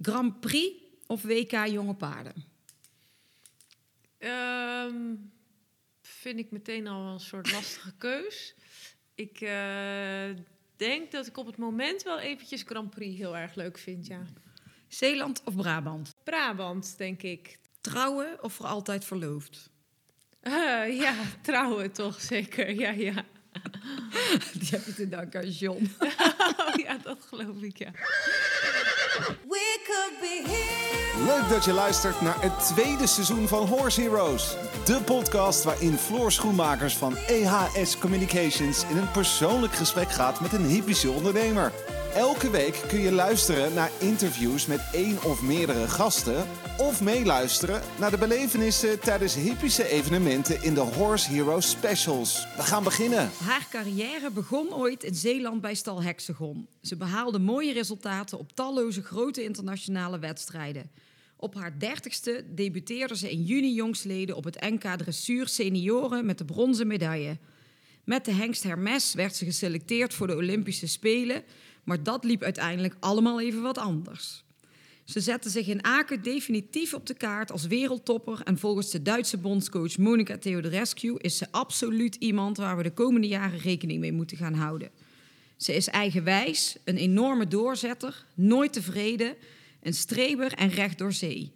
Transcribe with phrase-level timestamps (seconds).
[0.00, 2.44] Grand Prix of WK jonge paarden?
[4.18, 5.14] Ehm,
[6.02, 8.54] vind ik meteen al een soort lastige keus.
[9.14, 10.30] Ik eh,
[10.76, 14.22] denk dat ik op het moment wel eventjes Grand Prix heel erg leuk vind, ja.
[14.88, 16.14] Zeeland of Brabant?
[16.24, 17.58] Brabant, denk ik.
[17.80, 19.70] Trouwen of voor altijd verloofd?
[20.40, 23.24] Eh, ja, trouwen toch zeker, ja, ja.
[24.58, 25.90] Die heb je te danken aan John.
[26.00, 27.90] Oh, ja, dat geloof ik, ja.
[29.48, 29.69] We.
[31.26, 34.56] Leuk dat je luistert naar het tweede seizoen van Horse Heroes.
[34.84, 40.64] De podcast waarin Floor Schoenmakers van EHS Communications in een persoonlijk gesprek gaat met een
[40.64, 41.72] hypische ondernemer.
[42.14, 46.46] Elke week kun je luisteren naar interviews met één of meerdere gasten.
[46.78, 52.46] Of meeluisteren naar de belevenissen tijdens hypische evenementen in de Horse Heroes Specials.
[52.56, 53.30] We gaan beginnen.
[53.44, 56.66] Haar carrière begon ooit in Zeeland bij Stal Hexagon.
[56.82, 60.90] Ze behaalde mooie resultaten op talloze grote internationale wedstrijden.
[61.40, 66.44] Op haar dertigste debuteerde ze in juni jongstleden op het NK Dressuur Senioren met de
[66.44, 67.38] bronzen medaille.
[68.04, 71.42] Met de hengst Hermes werd ze geselecteerd voor de Olympische Spelen,
[71.84, 74.44] maar dat liep uiteindelijk allemaal even wat anders.
[75.04, 79.38] Ze zette zich in Aken definitief op de kaart als wereldtopper en volgens de Duitse
[79.38, 84.36] bondscoach Monica Theodorescu is ze absoluut iemand waar we de komende jaren rekening mee moeten
[84.36, 84.90] gaan houden.
[85.56, 89.36] Ze is eigenwijs, een enorme doorzetter, nooit tevreden,
[89.82, 91.52] een streber en recht door zee.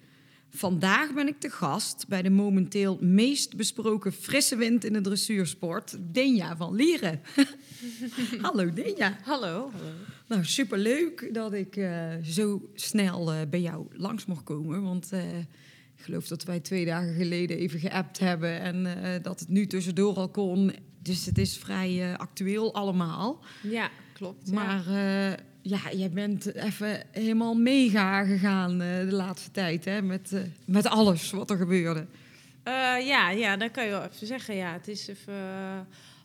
[0.50, 5.96] Vandaag ben ik te gast bij de momenteel meest besproken frisse wind in de dressuursport,
[6.12, 7.20] Denja van Lieren.
[8.42, 9.18] Hallo Denja.
[9.22, 9.92] Hallo, hallo.
[10.28, 14.82] Nou, superleuk dat ik eh, zo snel eh, bij jou langs mocht komen.
[14.82, 15.38] Want eh,
[15.96, 18.86] ik geloof dat wij twee dagen geleden even geappt hebben en
[19.22, 20.72] dat het nu tussendoor al kon.
[21.02, 23.44] Dus het is vrij actueel allemaal.
[23.62, 24.52] Ja, klopt.
[24.52, 24.84] Maar
[25.66, 30.86] ja, jij bent even helemaal mega gegaan eh, de laatste tijd hè, met, eh, met
[30.86, 32.06] alles wat er gebeurde.
[32.62, 34.54] Eh, ja, ja, dat kan je wel even zeggen.
[34.54, 35.34] Ja, het is even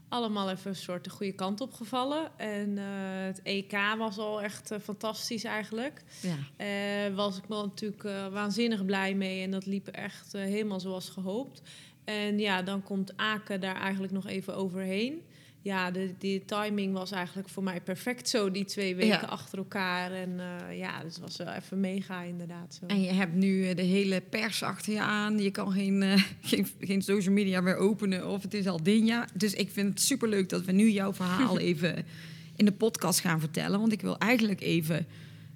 [0.09, 2.37] allemaal even een soort de goede kant opgevallen.
[2.37, 2.85] En eh,
[3.25, 6.01] het EK was al echt fantastisch eigenlijk.
[6.21, 7.11] Ja.
[7.11, 9.43] Was ik wel natuurlijk waanzinnig blij mee.
[9.43, 11.61] En dat liep echt helemaal zoals gehoopt.
[12.03, 15.21] En ja, dan komt Aken daar eigenlijk nog even overheen.
[15.61, 19.19] Ja, de, de timing was eigenlijk voor mij perfect zo, die twee weken Ja.
[19.19, 20.11] achter elkaar.
[20.11, 22.85] En eh, ja, dus het was wel even mega inderdaad zo.
[22.85, 25.39] En je hebt nu eh, de hele pers achter je aan.
[25.39, 29.27] Je kan geen, eh, geen, geen social media meer openen of het is al Dinja.
[29.33, 32.05] Dus ik vind het superleuk dat we nu jouw verhaal even
[32.55, 33.79] in de podcast gaan vertellen.
[33.79, 35.05] Want ik wil eigenlijk even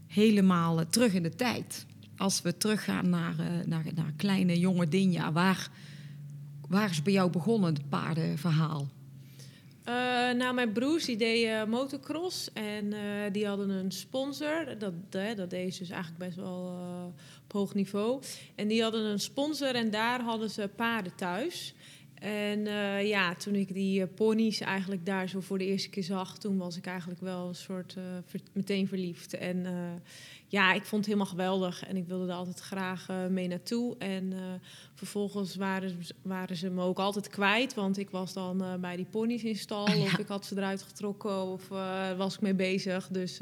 [0.08, 1.86] helemaal terug in de tijd.
[2.18, 3.36] Als we teruggaan naar,
[3.66, 5.32] naar, naar kleine jonge Dinja.
[5.32, 5.70] Waar,
[6.68, 8.88] waar is bij jou begonnen, het paardenverhaal?
[9.84, 9.94] Eh,
[10.32, 13.00] nou, mijn broers die deden motocross en eh,
[13.32, 14.78] die hadden een sponsor.
[14.78, 17.06] Dat, eh, dat deed ze dus eigenlijk best wel eh,
[17.44, 18.22] op hoog niveau.
[18.56, 21.74] En die hadden een sponsor en daar hadden ze paarden thuis.
[22.24, 26.04] En eh, ja, toen ik die eh, ponies eigenlijk daar zo voor de eerste keer
[26.04, 29.34] zag, toen was ik eigenlijk wel een soort eh, ver- meteen verliefd.
[29.34, 29.66] En
[30.48, 33.98] ja, ik vond het helemaal geweldig en ik wilde er altijd graag mee naartoe.
[33.98, 34.34] En
[34.94, 39.06] vervolgens waren, ze- waren ze me ook altijd kwijt, want ik was dan bij die
[39.12, 40.02] ponies in stal ja.
[40.04, 41.68] of ik had ze eruit getrokken of
[42.18, 43.08] was ik mee bezig.
[43.08, 43.38] Dus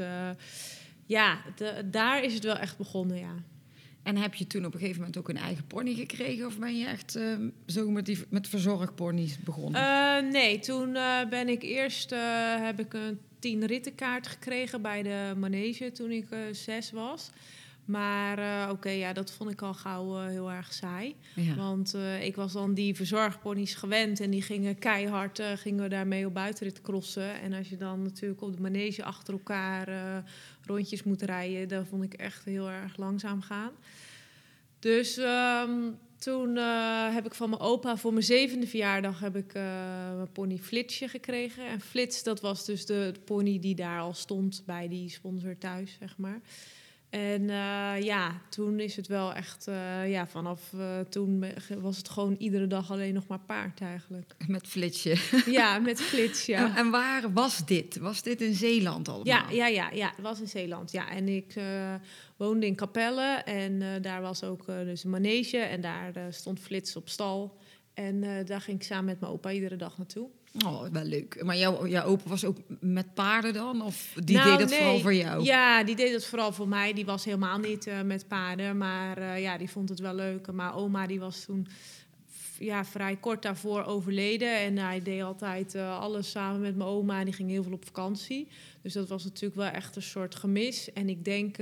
[1.05, 3.33] ja, de- daar is het wel echt begonnen, ja.
[4.03, 6.45] En heb je toen op een gegeven moment ook een eigen pony gekregen?
[6.45, 7.23] Of ben je echt eh,
[7.65, 9.81] zo met, die, met verzorgponies begonnen?
[9.81, 12.19] Eh, nee, toen eh, ben ik eerst eh,
[12.63, 17.29] heb ik een tien rittenkaart gekregen bij de manege toen ik zes was.
[17.85, 21.15] Maar eh, oké, ja, dat vond ik al gauw eh, heel erg saai.
[21.35, 21.55] ja.
[21.55, 26.25] Want eh, ik was dan die verzorgponies gewend en die gingen keihard, gingen we daarmee
[26.25, 27.41] op buitenrit crossen.
[27.41, 29.87] En als je dan natuurlijk op de manege achter elkaar
[30.65, 33.71] rondjes moet rijden, dan vond ik echt heel erg langzaam gaan.
[34.79, 35.71] Dus ehm,
[36.17, 36.55] toen
[37.13, 41.67] heb ik van mijn opa voor mijn zevende verjaardag heb ik mijn pony Flitsje gekregen.
[41.67, 45.57] En Flits, dat was dus de, de pony die daar al stond bij die sponsor
[45.57, 46.41] thuis, zeg maar.
[47.11, 51.45] En eh, ja, toen is het wel echt, eh, ja, vanaf eh, toen
[51.79, 54.35] was het gewoon iedere dag alleen nog maar paard eigenlijk.
[54.47, 55.15] Met flitsje.
[55.45, 56.69] Ja, met Flits, ja.
[56.69, 57.97] En, en waar was dit?
[57.97, 59.25] Was dit in Zeeland allemaal?
[59.25, 60.91] Ja, ja, ja, ja, het was in Zeeland.
[60.91, 61.55] Ja, en ik
[62.37, 67.09] woonde in Capelle en daar was ook dus een manege en daar stond Flits op
[67.09, 67.57] stal.
[67.93, 70.29] En daar ging ik samen met mijn opa iedere dag naartoe.
[70.65, 71.43] Oh, wel leuk.
[71.43, 73.81] Maar jouw, jouw opa was ook met paarden dan?
[73.81, 74.79] Of die Nou, deed nee.
[74.79, 75.43] vooral voor jou?
[75.43, 76.93] Ja, die deed het vooral voor mij.
[76.93, 80.51] Die was helemaal niet eh, met paarden, maar eh, ja, die vond het wel leuk.
[80.51, 81.67] Maar oma die was toen
[82.59, 84.57] ja, vrij kort daarvoor overleden.
[84.57, 87.19] En hij deed altijd eh, alles samen met mijn oma.
[87.19, 88.47] En die ging heel veel op vakantie.
[88.81, 90.93] Dus dat was natuurlijk wel echt een soort gemis.
[90.93, 91.57] En ik denk...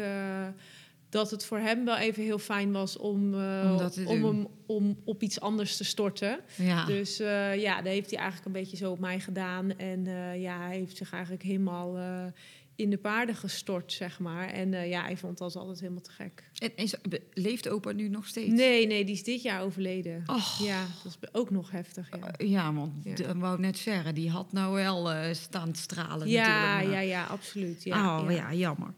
[1.09, 5.23] dat het voor hem wel even heel fijn was om, eh, Om hem om op
[5.23, 6.39] iets anders te storten.
[6.55, 6.85] Ja.
[6.85, 9.77] Dus eh, ja, dat heeft hij eigenlijk een beetje zo op mij gedaan.
[9.77, 11.97] En eh, ja, hij heeft zich eigenlijk helemaal
[12.75, 14.47] in de paarden gestort, zeg maar.
[14.49, 16.43] En ja, hij vond dat altijd helemaal te gek.
[16.75, 16.89] En
[17.33, 18.53] leeft opa nu nog steeds?
[18.53, 20.23] Nee, nee, die is dit jaar overleden.
[20.25, 20.59] Och.
[20.63, 22.45] Ja, dat is ook nog heftig, ja.
[22.45, 23.35] Ja, want Ja.
[23.35, 24.15] wou net zeggen.
[24.15, 26.93] Die had nou wel staan stralen Ja, natuurlijk.
[26.93, 27.83] ja, ja, absoluut.
[27.83, 28.53] Ja, oh, ja.
[28.53, 28.93] jammer.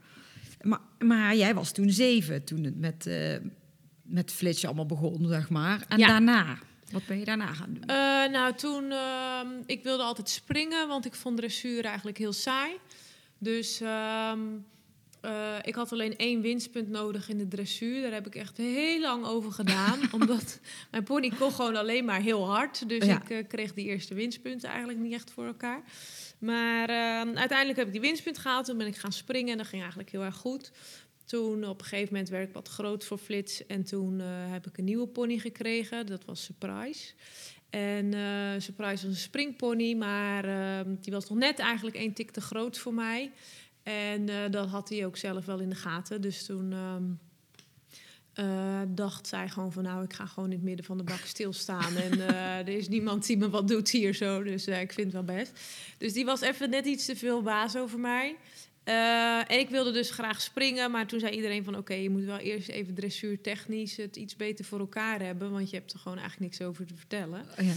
[0.62, 3.36] Maar, maar jij was toen zeven toen het met, eh
[4.04, 5.86] met flitsen allemaal begon, zeg maar.
[5.88, 6.08] En Ja.
[6.08, 6.58] daarna?
[6.92, 7.84] Wat ben je daarna gaan doen?
[7.86, 7.96] Eh,
[8.31, 8.92] nou, toen...
[8.92, 12.72] ehm, ik wilde altijd springen, want ik vond dressuur eigenlijk heel saai.
[13.38, 14.40] Dus ehm,
[15.22, 18.02] eh, ik had alleen één winstpunt nodig in de dressuur.
[18.02, 20.00] Daar heb ik echt heel lang over gedaan.
[20.19, 20.60] omdat
[20.92, 22.90] mijn pony kon gewoon alleen maar heel hard.
[22.90, 23.22] Dus Ja.
[23.28, 25.81] ik kreeg die eerste winstpunten eigenlijk niet echt voor elkaar.
[26.41, 28.65] Maar ehm, uiteindelijk heb ik die winstpunt gehaald.
[28.65, 30.71] Toen ben ik gaan springen en dat ging eigenlijk heel erg goed.
[31.25, 33.65] Toen op een gegeven moment werd ik wat groot voor Flits.
[33.65, 36.05] En toen eh, heb ik een nieuwe pony gekregen.
[36.05, 37.13] Dat was Surprise.
[37.69, 42.31] En eh, Surprise was een springpony, maar ehm, die was nog net eigenlijk één tik
[42.31, 43.31] te groot voor mij.
[43.83, 46.21] En eh, dat had hij ook zelf wel in de gaten.
[46.21, 46.73] Dus toen
[48.33, 49.83] eh, dacht zij gewoon van...
[49.83, 51.95] nou, ik ga gewoon in het midden van de bak stilstaan.
[51.95, 54.44] en eh, er is niemand die me wat doet hier zo.
[54.44, 55.60] Dus eh, ik vind het wel best.
[55.98, 58.36] Dus die was even net iets te veel baas over mij.
[58.83, 61.78] En ik wilde dus graag springen, maar toen zei iedereen van...
[61.78, 65.51] oké, je moet wel eerst even dressuurtechnisch het iets beter voor elkaar hebben...
[65.51, 67.45] want je hebt er gewoon eigenlijk niks over te vertellen.
[67.57, 67.74] ja.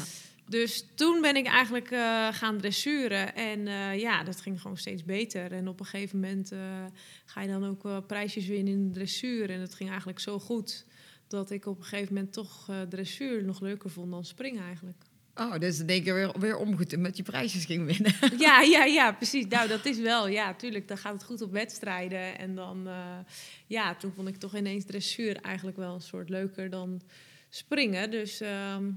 [0.49, 3.35] Dus toen ben ik eigenlijk eh, gaan dressuren.
[3.35, 5.53] En eh, ja, dat ging gewoon steeds beter.
[5.53, 6.59] En op een gegeven moment eh,
[7.25, 9.51] ga je dan ook prijsjes winnen in de dressuur.
[9.51, 10.87] En dat ging eigenlijk zo goed...
[11.29, 15.03] dat ik op een gegeven moment toch dressuur nog leuker vond dan springen eigenlijk.
[15.35, 18.15] Oh, dus in één keer weer, weer omgekeerd met je prijsjes ging winnen.
[18.47, 19.47] Ja, ja, ja, precies.
[19.47, 20.89] Nou, dat is wel, ja, tuurlijk.
[20.89, 22.39] Dan gaat het goed op wedstrijden.
[22.39, 22.89] En dan,
[23.67, 27.03] ja, toen vond ik toch ineens dressuur eigenlijk wel een soort leuker dan
[27.49, 28.11] springen.
[28.11, 28.91] Dus ehm,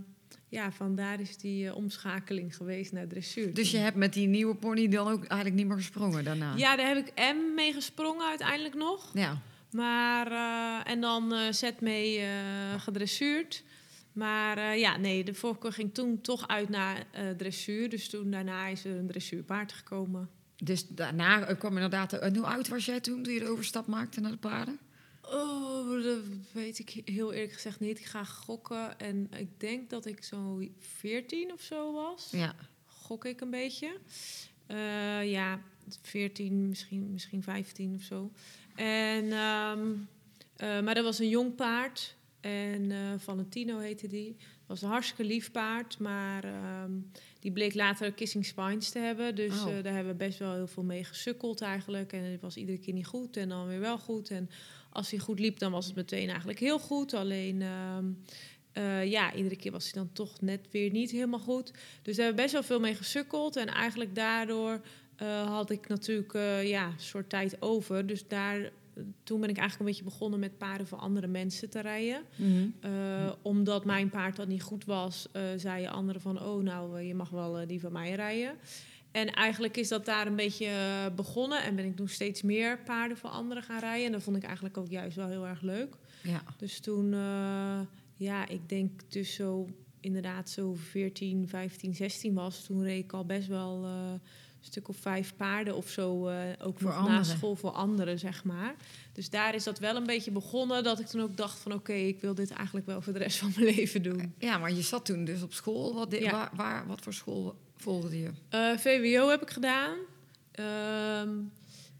[0.49, 3.53] ja, vandaar is die eh, omschakeling geweest naar dressuur.
[3.53, 6.53] Dus je hebt met die nieuwe pony dan ook eigenlijk niet meer gesprongen daarna?
[6.55, 9.11] Ja, daar heb ik M mee gesprongen uiteindelijk nog.
[9.13, 9.41] Ja.
[9.71, 12.21] Maar, eh, en dan eh zet mee
[12.77, 13.63] gedressuurd.
[14.13, 17.05] Maar ja, nee, de voorkeur ging toen toch uit naar
[17.37, 17.89] dressuur.
[17.89, 20.29] Dus toen daarna is er een dressuurpaard gekomen.
[20.55, 22.13] Dus daarna kwam inderdaad...
[22.13, 24.79] En hoe oud was jij toen, toen je de overstap maakte naar de paarden?
[25.31, 26.19] Oh, dat
[26.51, 27.99] weet ik heel eerlijk gezegd niet.
[27.99, 32.27] Ik ga gokken en ik denk dat ik zo 14 of zo was.
[32.31, 32.55] Ja.
[32.85, 33.97] Gok ik een beetje.
[34.65, 35.61] Eh, ja,
[36.01, 38.31] 14, misschien, misschien 15 of zo.
[38.75, 39.87] En, ehm,
[40.55, 42.15] eh, maar dat was een jong paard.
[42.39, 44.35] En eh, Valentino heette die.
[44.65, 45.99] was een hartstikke lief paard.
[45.99, 46.91] Maar ehm,
[47.39, 49.35] die bleek later kissing spines te hebben.
[49.35, 49.65] Dus Oh.
[49.83, 52.13] daar hebben we best wel heel veel mee gesukkeld eigenlijk.
[52.13, 54.29] En het was iedere keer niet goed en dan weer wel goed.
[54.29, 54.49] En
[54.97, 57.13] als hij goed liep, dan was het meteen eigenlijk heel goed.
[57.13, 57.61] Alleen...
[57.61, 58.05] ehm,
[58.71, 61.71] eh, ja, iedere keer was hij dan toch net weer niet helemaal goed.
[62.01, 63.55] Dus daar hebben we best wel veel mee gesukkeld.
[63.55, 64.81] En eigenlijk daardoor
[65.17, 68.07] eh, had ik natuurlijk eh, ja, een soort tijd over.
[68.07, 68.71] Dus daar,
[69.23, 72.21] toen ben ik eigenlijk een beetje begonnen met paarden voor andere mensen te rijden.
[72.79, 76.41] Eh, omdat mijn paard dan niet goed was, zeiden anderen van...
[76.43, 78.55] oh, nou, je mag wel die van mij rijden.
[79.17, 81.63] En eigenlijk is dat daar een beetje eh, begonnen.
[81.63, 84.05] En ben ik toen steeds meer paarden voor anderen gaan rijden.
[84.05, 85.95] En dat vond ik eigenlijk ook juist wel heel erg leuk.
[86.23, 86.43] Ja.
[86.57, 87.79] Dus toen, eh,
[88.15, 89.67] ja, ik denk dus zo
[89.99, 92.63] inderdaad zo 14, 15, 16 was.
[92.63, 94.19] Toen reed ik al best wel eh, een
[94.59, 96.29] stuk of vijf paarden of zo.
[96.61, 98.75] ook Voor nog na school voor anderen, zeg maar.
[99.13, 100.83] Dus daar is dat wel een beetje begonnen.
[100.83, 103.37] Dat ik toen ook dacht van oké, ik wil dit eigenlijk wel voor de rest
[103.37, 104.33] van mijn leven doen.
[104.37, 105.93] ja, maar je zat toen dus op school.
[105.93, 106.31] Wat, di- Ja.
[106.31, 108.29] waar, waar, wat voor school volgde je?
[108.49, 109.97] Eh, VWO heb ik gedaan.
[110.51, 111.29] Ehm,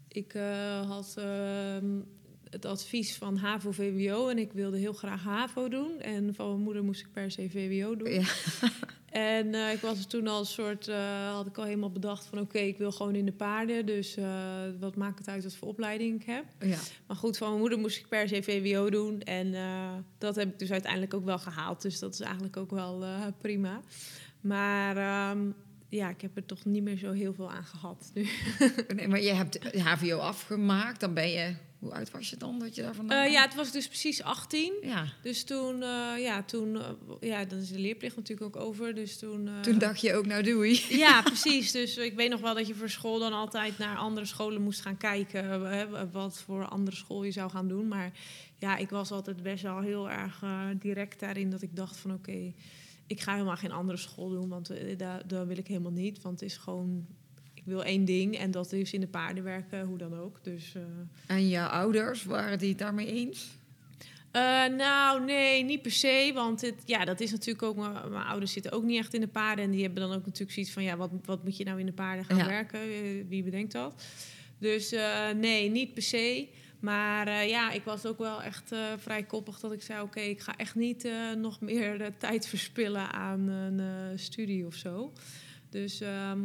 [0.08, 1.86] ik eh, had ehm,
[2.50, 6.00] het advies van HAVO-VWO en ik wilde heel graag HAVO doen.
[6.00, 8.12] En van mijn moeder moest ik per se VWO doen.
[8.12, 8.22] Ja.
[9.08, 10.90] En eh, ik was toen al een soort,
[11.32, 13.86] had ik al helemaal bedacht van oké, ik wil gewoon in de paarden.
[13.86, 14.16] Dus
[14.80, 16.44] wat maakt het uit wat voor opleiding ik heb.
[16.60, 16.78] Ja.
[17.06, 19.20] Maar goed, van mijn moeder moest ik per se VWO doen.
[19.20, 19.54] En
[20.18, 21.82] dat heb ik dus uiteindelijk ook wel gehaald.
[21.82, 23.04] Dus dat is eigenlijk ook wel
[23.40, 23.80] prima.
[24.40, 25.50] Maar ehm,
[25.88, 28.28] ja, ik heb er toch niet meer zo heel veel aan gehad nu.
[28.96, 31.00] Nee, maar je hebt HVO afgemaakt.
[31.00, 31.54] Dan ben je...
[31.78, 34.22] Hoe oud was je dan dat je daar vandaan Eh, ja, het was dus precies
[34.22, 34.72] 18.
[34.82, 35.06] ja.
[35.22, 36.90] Dus toen, eh, ja, toen, eh,
[37.20, 38.94] ja, dan is de leerplicht natuurlijk ook over.
[38.94, 39.48] Dus toen...
[39.62, 40.80] Toen dacht je ook, nou doei.
[41.04, 41.72] Ja, precies.
[41.72, 44.80] Dus ik weet nog wel dat je voor school dan altijd naar andere scholen moest
[44.80, 45.70] gaan kijken.
[45.70, 47.88] hè, wat voor andere school je zou gaan doen.
[47.88, 48.12] Maar
[48.58, 50.42] ja, ik was altijd best wel heel erg
[50.78, 52.52] direct daarin dat ik dacht van oké,
[53.08, 54.48] ik ga helemaal geen andere school doen.
[54.48, 56.22] Want eh, daar, dat wil ik helemaal niet.
[56.22, 57.06] Want het is gewoon,
[57.54, 60.38] ik wil één ding en dat is in de paarden werken, hoe dan ook.
[60.44, 60.82] Dus, eh,
[61.36, 63.56] En jouw ouders, waren die het daarmee eens?
[64.30, 66.30] eh, nou, nee, niet per se.
[66.34, 67.76] Want het, ja, dat is natuurlijk ook.
[67.76, 69.64] Mijn, mijn ouders zitten ook niet echt in de paarden.
[69.64, 71.86] En die hebben dan ook natuurlijk zoiets van: ja, wat, wat moet je nou in
[71.86, 72.46] de paarden gaan Ja.
[72.46, 72.80] werken?
[73.28, 74.04] Wie bedenkt dat?
[74.58, 74.94] Dus
[75.36, 76.48] nee, niet per se.
[76.80, 80.20] Maar eh, ja, ik was ook wel echt eh, vrij koppig dat ik zei: oké,
[80.20, 85.12] ik ga echt niet eh, nog meer tijd verspillen aan een studie of zo.
[85.70, 86.40] Dus ehm,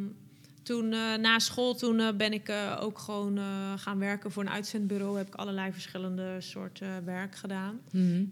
[0.63, 0.90] toen
[1.22, 3.40] na school toen, ben ik ook gewoon
[3.78, 5.18] gaan werken voor een uitzendbureau.
[5.18, 7.80] Heb ik allerlei verschillende soorten werk gedaan.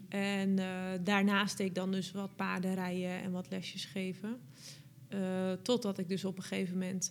[0.08, 0.66] En eh,
[1.00, 4.40] daarnaast deed ik dan dus wat paarden rijden en wat lesjes geven.
[5.62, 7.10] Totdat ik dus op een gegeven moment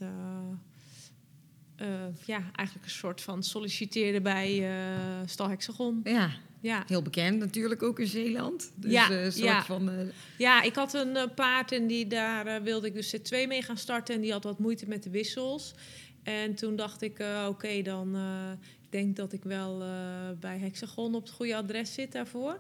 [1.82, 1.88] eh,
[2.26, 6.02] ja, eigenlijk een soort van solliciteerde bij eh Stal Hexagon.
[6.04, 6.84] Ja, Ja.
[6.88, 8.72] heel bekend natuurlijk ook in Zeeland.
[8.76, 9.64] Dus Ja, eh, soort ja.
[9.64, 10.12] van...
[10.38, 14.16] ja, ik had een paard en die, daar wilde ik dus C2 mee gaan starten.
[14.16, 15.74] En die had wat moeite met de wissels.
[16.24, 19.84] En toen dacht ik, oké, dan eh, ik denk dat ik wel
[20.40, 22.60] bij Hexagon op het goede adres zit daarvoor.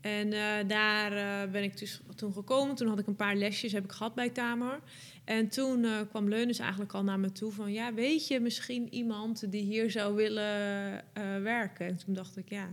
[0.00, 0.30] En
[0.68, 1.10] daar
[1.50, 2.74] ben ik dus toen gekomen.
[2.74, 4.80] Toen had ik een paar lesjes heb ik gehad bij Tamer.
[5.28, 7.72] En toen eh, kwam Leunus eigenlijk al naar me toe van...
[7.72, 10.44] ja, weet je misschien iemand die hier zou willen
[11.12, 11.86] eh, werken?
[11.86, 12.68] En toen dacht ik, ja,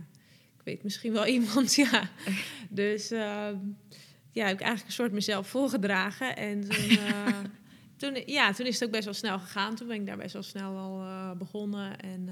[0.56, 2.10] ik weet misschien wel iemand, ja.
[2.68, 3.48] Dus eh,
[4.30, 6.36] ja, heb ik eigenlijk een soort mezelf voorgedragen.
[6.36, 7.38] En toen, eh,
[7.96, 9.74] toen, ja, toen is het ook best wel snel gegaan.
[9.74, 12.00] Toen ben ik daar best wel snel al begonnen.
[12.00, 12.28] En,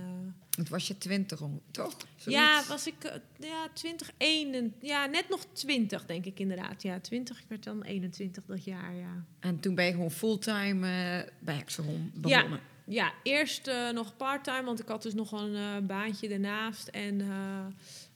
[0.56, 1.96] het was je twintig, om- toch?
[2.16, 6.82] ja, was ik eh, ja, 20, 1, ja, net nog 20 denk ik inderdaad.
[6.82, 9.24] Ja, 20, ik werd dan 21 dat jaar, ja.
[9.40, 12.60] En toen ben je gewoon fulltime eh, bij Hexagon begonnen.
[12.86, 16.88] Ja, eerst eh, nog part-time, want ik had dus nog een baantje daarnaast.
[16.88, 17.20] En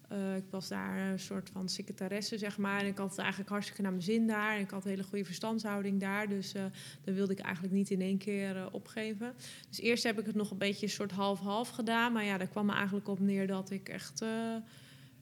[0.09, 2.81] eh, ik was daar een soort van secretaresse, zeg maar.
[2.81, 4.55] En ik had het eigenlijk hartstikke naar mijn zin daar.
[4.57, 6.29] En ik had een hele goede verstandshouding daar.
[6.29, 6.63] Dus eh
[7.05, 9.35] dat wilde ik eigenlijk niet in één keer eh, opgeven.
[9.69, 12.13] Dus eerst heb ik het nog een beetje een soort half-half gedaan.
[12.13, 14.25] Maar ja, daar kwam er eigenlijk op neer dat ik echt...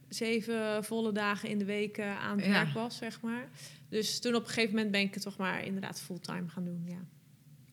[0.08, 2.52] zeven volle dagen in de week aan het Ja.
[2.52, 3.48] werk was, zeg maar.
[3.88, 6.82] Dus toen op een gegeven moment ben ik het toch maar inderdaad fulltime gaan doen,
[6.86, 7.04] ja.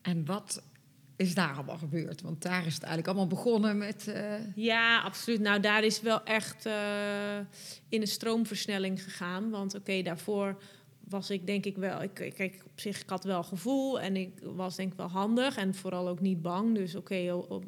[0.02, 0.62] En wat
[1.16, 2.20] is daar allemaal gebeurd?
[2.22, 4.08] Want daar is het eigenlijk allemaal begonnen met...
[4.08, 5.40] eh, Ja, absoluut.
[5.40, 7.38] Nou, daar is wel echt eh,
[7.88, 9.50] in een stroomversnelling gegaan.
[9.50, 10.62] Want oké, daarvoor
[11.08, 12.02] was ik denk ik wel...
[12.02, 15.56] Ik, kijk, op zich, ik had wel gevoel en ik was denk ik wel handig.
[15.56, 16.74] En vooral ook niet bang.
[16.74, 17.62] Dus oké, o- o-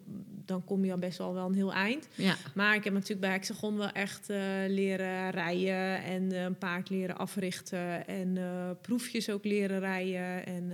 [0.44, 2.08] dan kom je al best wel wel een heel eind.
[2.14, 2.34] ja.
[2.54, 4.38] Maar ik heb natuurlijk bij Hexagon wel echt eh,
[4.68, 8.38] leren rijden en een paard leren africhten en
[8.82, 10.46] proefjes ook leren rijden.
[10.46, 10.72] En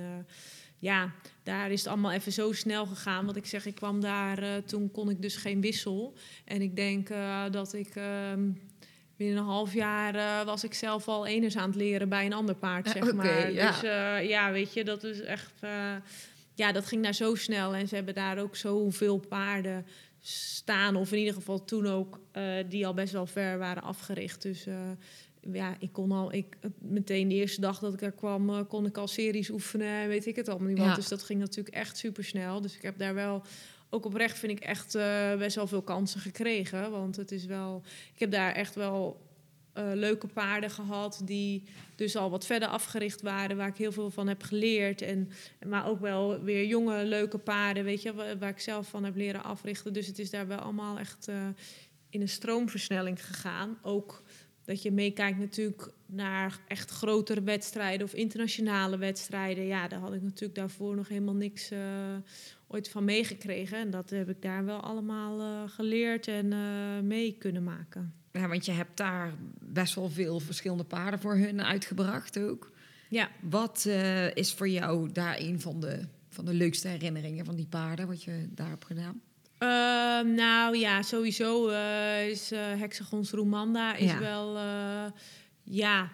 [0.83, 1.13] ja,
[1.43, 3.25] daar is het allemaal even zo snel gegaan.
[3.25, 6.15] Want ik zeg, ik kwam daar, eh, toen kon ik dus geen wissel.
[6.45, 8.51] En ik denk eh, dat ik ehm,
[9.17, 12.33] binnen een half jaar eh, was ik zelf al eners aan het leren bij een
[12.33, 13.53] ander paard, zeg maar.
[13.53, 13.71] ja.
[13.71, 13.81] Dus
[14.29, 15.53] ja, weet je, dat is echt...
[16.55, 17.75] ja, dat ging daar zo snel.
[17.75, 19.87] En ze hebben daar ook zoveel paarden
[20.21, 20.97] staan.
[20.97, 22.21] Of in ieder geval toen ook,
[22.69, 24.43] die al best wel ver waren afgericht.
[24.43, 24.67] Dus
[25.51, 28.87] ja, ik kon al, ik, meteen de eerste dag dat ik er kwam, eh, kon
[28.87, 29.87] ik al series oefenen.
[29.87, 30.79] en Weet ik het allemaal niet.
[30.79, 30.87] wat.
[30.87, 30.95] Ja.
[30.95, 32.61] Dus dat ging natuurlijk echt super snel.
[32.61, 33.43] Dus ik heb daar wel,
[33.91, 36.91] ook oprecht vind ik echt eh, best wel veel kansen gekregen.
[36.91, 37.83] Want het is wel,
[38.15, 39.21] ik heb daar echt wel
[39.73, 41.65] eh, leuke paarden gehad die
[41.97, 45.03] dus al wat verder afgericht waren, waar ik heel veel van heb geleerd.
[45.03, 45.31] En,
[45.67, 49.17] maar ook wel weer jonge, leuke paarden, weet je, waar, waar ik zelf van heb
[49.17, 49.93] leren africhten.
[49.93, 51.29] Dus het is daar wel allemaal echt
[52.11, 53.79] in een stroomversnelling gegaan.
[53.83, 54.22] Ook
[54.65, 59.67] dat je meekijkt natuurlijk naar echt grotere wedstrijden of internationale wedstrijden.
[59.67, 61.79] Ja, daar had ik natuurlijk daarvoor nog helemaal niks eh,
[62.67, 63.79] ooit van meegekregen.
[63.79, 68.15] En dat heb ik daar wel allemaal eh, geleerd en eh, mee kunnen maken.
[68.33, 72.71] ja, want je hebt daar best wel veel verschillende paarden voor hun uitgebracht ook.
[73.09, 73.31] Ja.
[73.41, 73.89] Wat
[74.35, 78.23] is voor jou daar een van de, van de leukste herinneringen van die paarden, wat
[78.23, 79.21] je daar hebt gedaan?
[79.63, 84.19] Ehm, nou ja, sowieso eh, is eh Hexagons Romanda is Ja.
[84.19, 84.57] wel...
[84.57, 85.05] eh,
[85.65, 86.11] ja,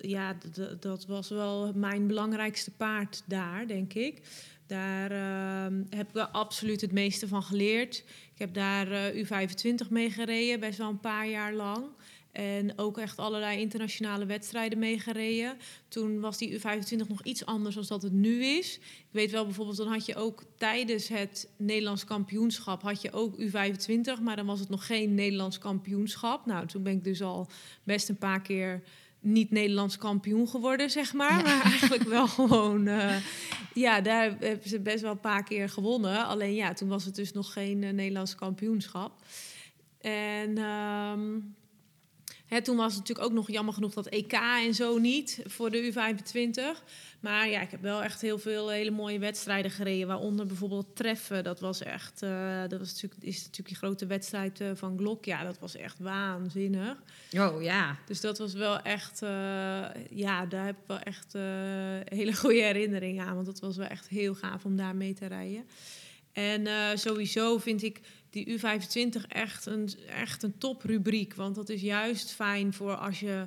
[0.00, 0.36] ja
[0.80, 4.20] dat was wel mijn belangrijkste paard daar, denk ik.
[4.66, 8.04] Daar ehm, heb ik absoluut het meeste van geleerd.
[8.32, 11.84] Ik heb daar eh, U25 mee gereden, best wel een paar jaar lang.
[12.32, 15.56] En ook echt allerlei internationale wedstrijden meegereden.
[15.88, 18.76] Toen was die U25 nog iets anders dan dat het nu is.
[18.76, 22.82] Ik weet wel bijvoorbeeld, dan had je ook tijdens het Nederlands kampioenschap...
[22.82, 26.46] had je ook U25, maar dan was het nog geen Nederlands kampioenschap.
[26.46, 27.48] Nou, toen ben ik dus al
[27.84, 28.82] best een paar keer
[29.20, 31.36] niet Nederlands kampioen geworden, zeg maar.
[31.36, 31.42] Ja.
[31.42, 32.86] Maar eigenlijk wel gewoon...
[32.86, 33.16] eh,
[33.74, 36.26] ja, daar hebben ze best wel een paar keer gewonnen.
[36.26, 39.12] Alleen ja, toen was het dus nog geen eh, Nederlands kampioenschap.
[40.00, 40.58] En...
[40.58, 41.38] ehm,
[42.50, 45.70] Hè, toen was het natuurlijk ook nog jammer genoeg dat EK en zo niet voor
[45.70, 46.82] de U25.
[47.20, 50.06] Maar ja, ik heb wel echt heel veel hele mooie wedstrijden gereden.
[50.06, 51.44] Waaronder bijvoorbeeld Treffen.
[51.44, 55.24] Dat was echt, eh, dat was natuurlijk, is natuurlijk die grote wedstrijd eh, van Glok.
[55.24, 56.96] Ja, dat was echt waanzinnig.
[57.36, 57.96] Oh ja.
[58.06, 59.28] Dus dat was wel echt, eh,
[60.10, 61.32] ja, daar heb ik wel echt
[62.04, 63.34] hele goede herinneringen aan.
[63.34, 65.64] Want dat was wel echt heel gaaf om daar mee te rijden.
[66.32, 68.00] En sowieso vind ik
[68.30, 71.34] die U25 echt een, echt een toprubriek.
[71.34, 73.46] Want dat is juist fijn voor als je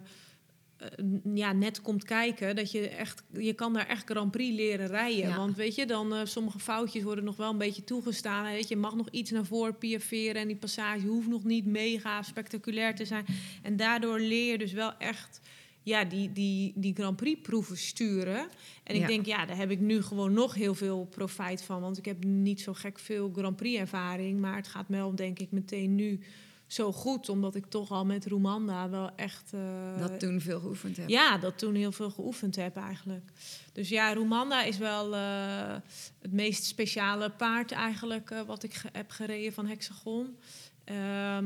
[0.78, 0.88] eh,
[1.34, 2.56] ja, net komt kijken.
[2.56, 5.30] Dat je echt, je kan daar echt Grand Prix leren rijden.
[5.30, 5.38] Ja.
[5.38, 8.44] Want weet je, dan eh, sommige foutjes worden nog wel een beetje toegestaan.
[8.44, 10.42] Weet je, je mag nog iets naar voren piaferen.
[10.42, 13.26] En die passage hoeft nog niet mega spectaculair te zijn.
[13.62, 15.40] En daardoor leer je dus wel echt
[15.84, 18.48] ja, die, die, die Grand Prix proeven sturen.
[18.84, 19.08] En ik Ja.
[19.08, 21.82] denk, ja, daar heb ik nu gewoon nog heel veel profijt van.
[21.82, 24.40] Want ik heb niet zo gek veel Grand Prix ervaring.
[24.40, 26.20] Maar het gaat wel, denk ik, meteen nu
[26.68, 27.30] zo goed.
[27.30, 29.54] Omdat ik toch al met Roemanda wel echt...
[29.54, 31.10] eh, Dat toen veel geoefend heb.
[31.10, 33.30] ja, dat toen heel veel geoefend heb eigenlijk.
[33.74, 35.76] Dus ja, Roemanda is wel eh,
[36.22, 38.30] het meest speciale paard eigenlijk...
[38.32, 40.36] eh, wat ik ge- heb gereden van Hexagon.
[40.84, 41.46] Ehm,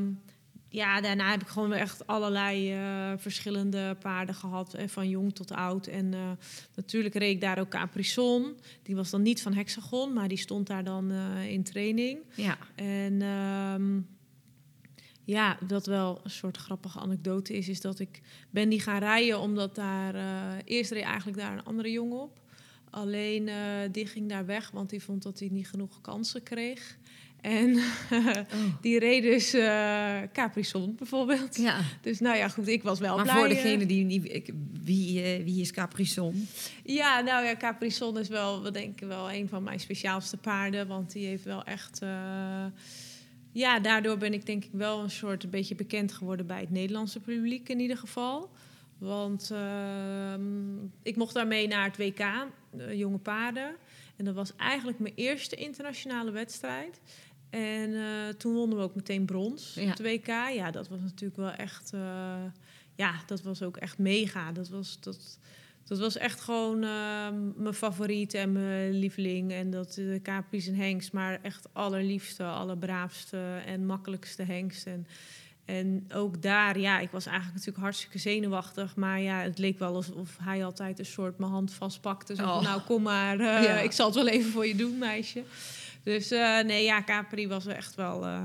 [0.70, 4.74] ja, daarna heb ik gewoon echt allerlei eh, verschillende paarden gehad.
[4.74, 5.86] eh, van jong tot oud.
[5.86, 6.30] En eh,
[6.74, 8.56] natuurlijk reed ik daar ook Caprison.
[8.82, 11.12] Die was dan niet van Hexagon, maar die stond daar dan
[11.46, 12.18] in training.
[12.34, 12.58] Ja.
[12.74, 14.00] En ehm,
[15.24, 18.20] ja, wat wel een soort grappige anekdote is, is dat ik
[18.50, 20.14] ben die gaan rijden omdat daar
[20.64, 22.40] eerst reed eigenlijk daar een andere jongen op.
[22.90, 23.50] Alleen
[23.92, 26.98] die ging daar weg, want die vond dat hij niet genoeg kansen kreeg.
[27.40, 27.78] En
[28.80, 29.50] die reed dus
[30.32, 31.56] Caprison bijvoorbeeld.
[31.56, 31.80] ja.
[32.00, 33.34] Dus nou ja, goed, ik was wel Maar blij.
[33.36, 33.50] voor eh.
[33.54, 34.24] degene die niet...
[34.32, 34.50] ik-
[34.82, 36.48] Wie, eh, wie is Caprison?
[36.84, 40.86] Ja, nou ja, Caprison is wel, wat denk ik, wel een van mijn speciaalste paarden.
[40.86, 42.00] Want die heeft wel echt...
[43.52, 46.70] ja, daardoor ben ik denk ik wel een soort een beetje bekend geworden bij het
[46.70, 48.50] Nederlandse publiek in ieder geval.
[48.98, 52.24] Want ehm, ik mocht daarmee naar het WK,
[52.92, 53.76] jonge paarden.
[54.16, 57.00] En dat was eigenlijk mijn eerste internationale wedstrijd.
[57.50, 59.82] En eh, toen wonnen we ook meteen brons Ja.
[59.82, 60.26] op het WK.
[60.54, 61.92] Ja, dat was natuurlijk wel echt...
[61.92, 62.00] eh,
[62.94, 64.52] ja, dat was ook echt mega.
[64.52, 65.38] Dat was, dat,
[65.84, 69.52] dat was echt gewoon eh, mijn favoriet en mijn lieveling.
[69.52, 74.86] En dat de Capri's en Hengst, maar echt allerliefste, allerbraafste en makkelijkste Hengst.
[74.86, 75.06] En,
[75.64, 78.96] en ook daar, ja, ik was eigenlijk natuurlijk hartstikke zenuwachtig.
[78.96, 82.34] Maar ja, het leek wel alsof hij altijd een soort mijn hand vastpakte.
[82.34, 82.62] Zo van, Oh.
[82.62, 83.78] nou kom maar, Ja.
[83.80, 85.42] ik zal het wel even voor je doen, meisje.
[86.08, 88.24] Dus eh, nee, ja, Capri was echt wel...
[88.24, 88.42] eh,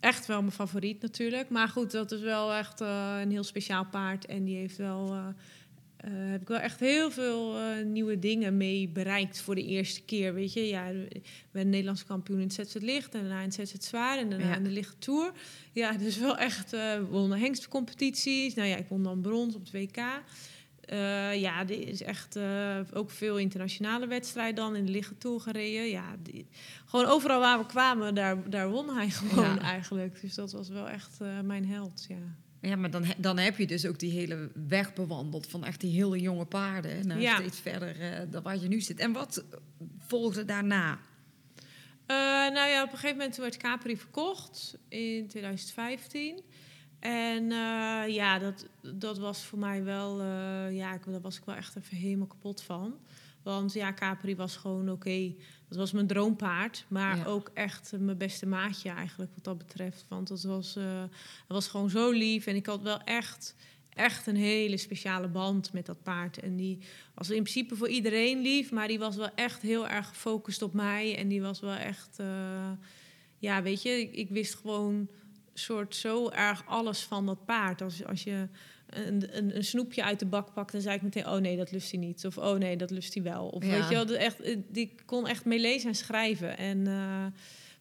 [0.00, 1.48] Echt wel mijn favoriet natuurlijk.
[1.48, 4.26] Maar goed, dat is wel echt eh, een heel speciaal paard.
[4.26, 5.14] En die heeft wel...
[5.96, 10.34] heb ik wel echt heel veel nieuwe dingen mee bereikt voor de eerste keer.
[10.34, 13.54] Weet je, ja, ik ben Nederlands kampioen in het ZZ Licht en daarna in het
[13.54, 14.56] ZZ Zwaar en daarna Ja.
[14.56, 15.32] in de Lichte Tour.
[15.72, 18.54] Ja, dus wel echt uh, wonnen hengstcompetities.
[18.54, 20.00] Nou ja, ik won dan brons op het WK.
[20.88, 25.40] Eh, ja, dit is echt eh, ook veel internationale wedstrijden dan in de Lichte Tour
[25.40, 25.88] gereden.
[25.88, 26.46] Ja, die,
[26.84, 29.58] gewoon overal waar we kwamen, daar, daar won hij gewoon Ja.
[29.60, 30.20] eigenlijk.
[30.20, 32.16] Dus dat was wel echt eh, mijn held, ja.
[32.60, 35.90] Ja, maar dan, dan heb je dus ook die hele weg bewandeld van echt die
[35.92, 37.06] hele jonge paarden.
[37.06, 37.34] Naar Ja.
[37.36, 37.96] steeds verder
[38.30, 38.98] dan waar je nu zit.
[38.98, 39.44] En wat
[39.98, 40.98] volgde daarna?
[42.06, 46.40] Nou ja, op een gegeven moment werd Capri verkocht in 2015.
[46.98, 50.20] En eh, ja, dat, dat was voor mij wel...
[50.20, 52.94] eh, ja, ik, daar was ik wel echt even helemaal kapot van.
[53.42, 55.34] Want ja, Capri was gewoon oké.
[55.68, 56.84] Dat was mijn droompaard.
[56.88, 57.24] Maar Ja.
[57.24, 60.04] ook echt mijn beste maatje eigenlijk wat dat betreft.
[60.08, 61.02] Want dat was, eh,
[61.48, 62.46] was gewoon zo lief.
[62.46, 63.54] En ik had wel echt,
[63.88, 66.38] echt een hele speciale band met dat paard.
[66.38, 66.78] En die
[67.14, 68.70] was in principe voor iedereen lief.
[68.70, 71.16] Maar die was wel echt heel erg gefocust op mij.
[71.16, 72.18] En die was wel echt...
[73.38, 75.08] ja, weet je, ik, ik wist gewoon
[75.58, 77.82] soort zo erg alles van dat paard.
[77.82, 78.48] Als, als je
[78.88, 81.70] een, een, een snoepje uit de bak pakt, dan zei ik meteen: Oh nee, dat
[81.72, 82.26] lust hij niet.
[82.26, 83.46] Of oh nee, dat lust hij wel.
[83.48, 83.70] Of Ja.
[83.70, 86.56] weet je wel, dat echt, eh, die kon echt mee lezen en schrijven.
[86.58, 87.26] En eh,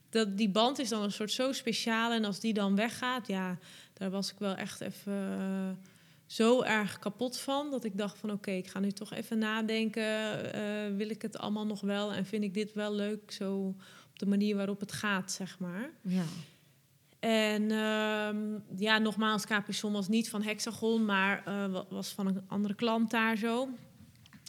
[0.10, 2.12] dat, die band is dan een soort zo speciaal.
[2.12, 3.58] En als die dan weggaat, ja,
[3.94, 5.14] daar was ik wel echt even.
[5.40, 5.70] eh,
[6.26, 10.98] zo erg kapot van dat ik dacht van oké, ik ga nu toch even nadenken.
[10.98, 13.76] wil ik het allemaal nog wel en vind ik dit wel leuk zo
[14.10, 15.90] op de manier waarop het gaat, zeg maar.
[16.02, 16.24] Ja.
[17.20, 18.38] En ehm,
[18.78, 23.12] ja, nogmaals, Caprison was niet van Hexagon, maar eh, wa- was van een andere klant
[23.12, 23.68] daar zo.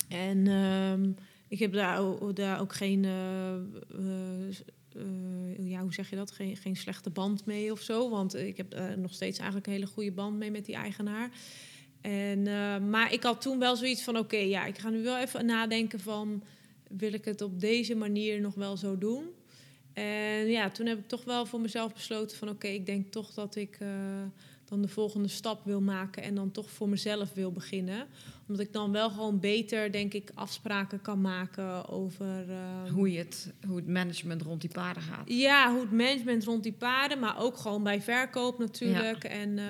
[0.08, 1.10] En ehm,
[1.48, 6.30] ik heb daar, o- daar ook geen, eh, eh, ja, hoe zeg je dat?
[6.30, 8.10] Geen, slechte band mee of zo.
[8.10, 11.30] Want ik heb nog steeds eigenlijk een hele goede band mee met die eigenaar.
[12.00, 12.42] En,
[12.90, 16.00] maar ik had toen wel zoiets van: oké, ja, ik ga nu wel even nadenken
[16.00, 16.42] van
[16.90, 19.24] wil ik het op deze manier nog wel zo doen?
[19.98, 23.34] En ja, toen heb ik toch wel voor mezelf besloten van oké, ik denk toch
[23.34, 23.88] dat ik, eh,
[24.64, 28.06] dan de volgende stap wil maken en dan toch voor mezelf wil beginnen.
[28.48, 33.18] Omdat ik dan wel gewoon beter, denk ik, afspraken kan maken over ehm, Hoe, je
[33.18, 35.28] het, hoe het management rond die paarden gaat.
[35.32, 39.24] ja, hoe het management rond die paarden, maar ook gewoon bij verkoop natuurlijk.
[39.24, 39.64] En eh,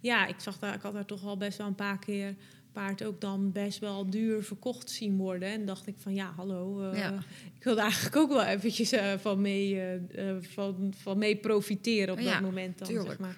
[0.00, 2.34] ja, ik zag daar, ik had daar toch al best wel een paar keer
[2.76, 5.48] paard ook dan best wel duur verkocht zien worden.
[5.48, 7.12] En dacht ik van ja, hallo, Ja.
[7.56, 12.20] ik wilde eigenlijk ook wel eventjes eh, van, mee, eh, van, van mee profiteren op
[12.20, 13.08] Ja, dat moment dan, tuurlijk.
[13.08, 13.36] zeg maar.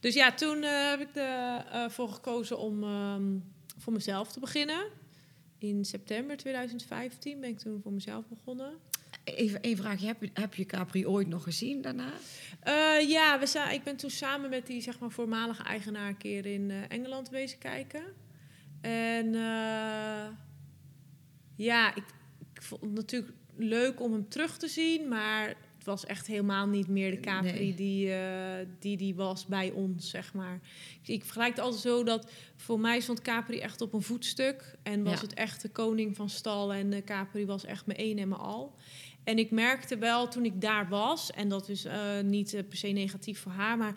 [0.00, 1.08] Dus ja, toen heb ik
[1.72, 3.22] ervoor gekozen om ehm,
[3.78, 4.84] voor mezelf te beginnen.
[5.58, 8.72] In september 2015 ben ik toen voor mezelf begonnen.
[9.24, 10.06] Even één vraagje.
[10.06, 12.12] Heb je, heb je Capri ooit nog gezien daarna?
[13.08, 16.46] Ja, we za- ik ben toen samen met die zeg maar, voormalige eigenaar een keer
[16.46, 18.02] in Engeland wezen kijken.
[18.80, 20.28] En eh,
[21.56, 22.04] ja, ik,
[22.54, 26.66] ik vond het natuurlijk leuk om hem terug te zien, maar het was echt helemaal
[26.66, 27.74] niet meer de Capri Nee.
[27.74, 30.60] die, eh, die die was bij ons, zeg maar.
[31.02, 34.74] Ik, ik vergelijk het altijd zo dat voor mij stond Capri echt op een voetstuk
[34.82, 35.20] en was Ja.
[35.20, 38.74] het echt de koning van stal en Capri was echt mijn een en mijn al.
[39.24, 42.76] En ik merkte wel toen ik daar was, en dat is eh, niet eh, per
[42.78, 43.94] se negatief voor haar, maar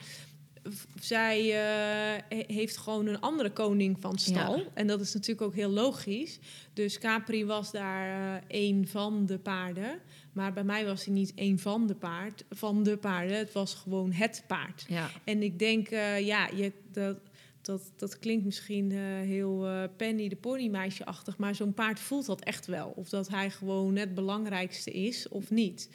[1.00, 4.58] zij eh, he- heeft gewoon een andere koning van stal.
[4.58, 4.64] Ja.
[4.74, 6.40] En dat is natuurlijk ook heel logisch.
[6.74, 10.00] Dus Capri was daar eh één van de paarden.
[10.34, 13.38] Maar bij mij was hij niet één van de, paard, van de paarden.
[13.38, 14.86] Het was gewoon het paard.
[14.88, 15.10] Ja.
[15.24, 17.18] En ik denk, eh, ja, je, dat,
[17.62, 18.98] dat, dat klinkt misschien eh,
[19.28, 22.94] heel eh, Penny de ponymeisje-achtig, maar zo'n paard voelt dat echt wel.
[22.96, 25.90] Of dat hij gewoon het belangrijkste is of niet.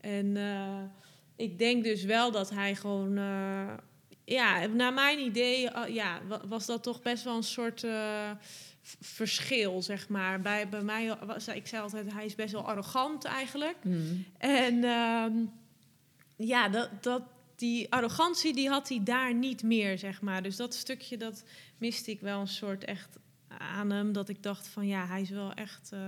[0.00, 0.82] En eh,
[1.36, 3.72] ik denk dus wel dat hij gewoon, eh,
[4.30, 8.30] ja, naar mijn idee, eh, ja, wa- was dat toch best wel een soort eh,
[9.00, 10.40] verschil, zeg maar.
[10.40, 13.76] Bij, bij mij was, ik zei altijd, hij is best wel arrogant eigenlijk.
[13.84, 14.24] Mm.
[14.38, 15.32] En ehm,
[16.36, 17.22] ja, dat, dat,
[17.56, 20.42] die arrogantie die had hij daar niet meer, zeg maar.
[20.42, 21.44] Dus dat stukje, dat
[21.78, 23.16] miste ik wel een soort echt
[23.48, 24.12] aan hem.
[24.12, 25.90] Dat ik dacht van, ja, hij is wel echt...
[25.92, 26.00] eh,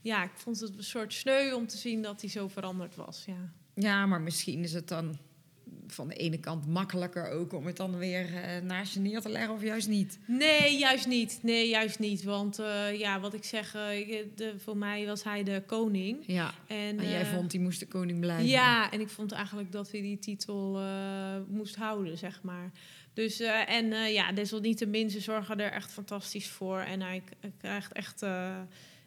[0.00, 3.24] ja, ik vond het een soort sneu om te zien dat hij zo veranderd was,
[3.26, 3.50] ja.
[3.74, 5.18] Ja, maar misschien is het dan
[5.92, 9.28] van de ene kant makkelijker ook om het dan weer eh, naast je neer te
[9.28, 10.18] leggen of juist niet.
[10.26, 11.38] Nee, juist niet.
[11.42, 12.22] Nee, juist niet.
[12.22, 16.18] Want eh, ja, wat ik zeg, eh, de, voor mij was hij de koning.
[16.26, 18.46] Ja, En, en jij vond die moest de koning blijven.
[18.46, 20.80] Ja, en ik vond eigenlijk dat hij die titel
[21.48, 22.70] moest houden, zeg maar.
[23.14, 26.78] Dus, en ja, desalniettemin, ze zorgen er echt fantastisch voor.
[26.78, 27.22] En hij
[27.58, 28.24] krijgt echt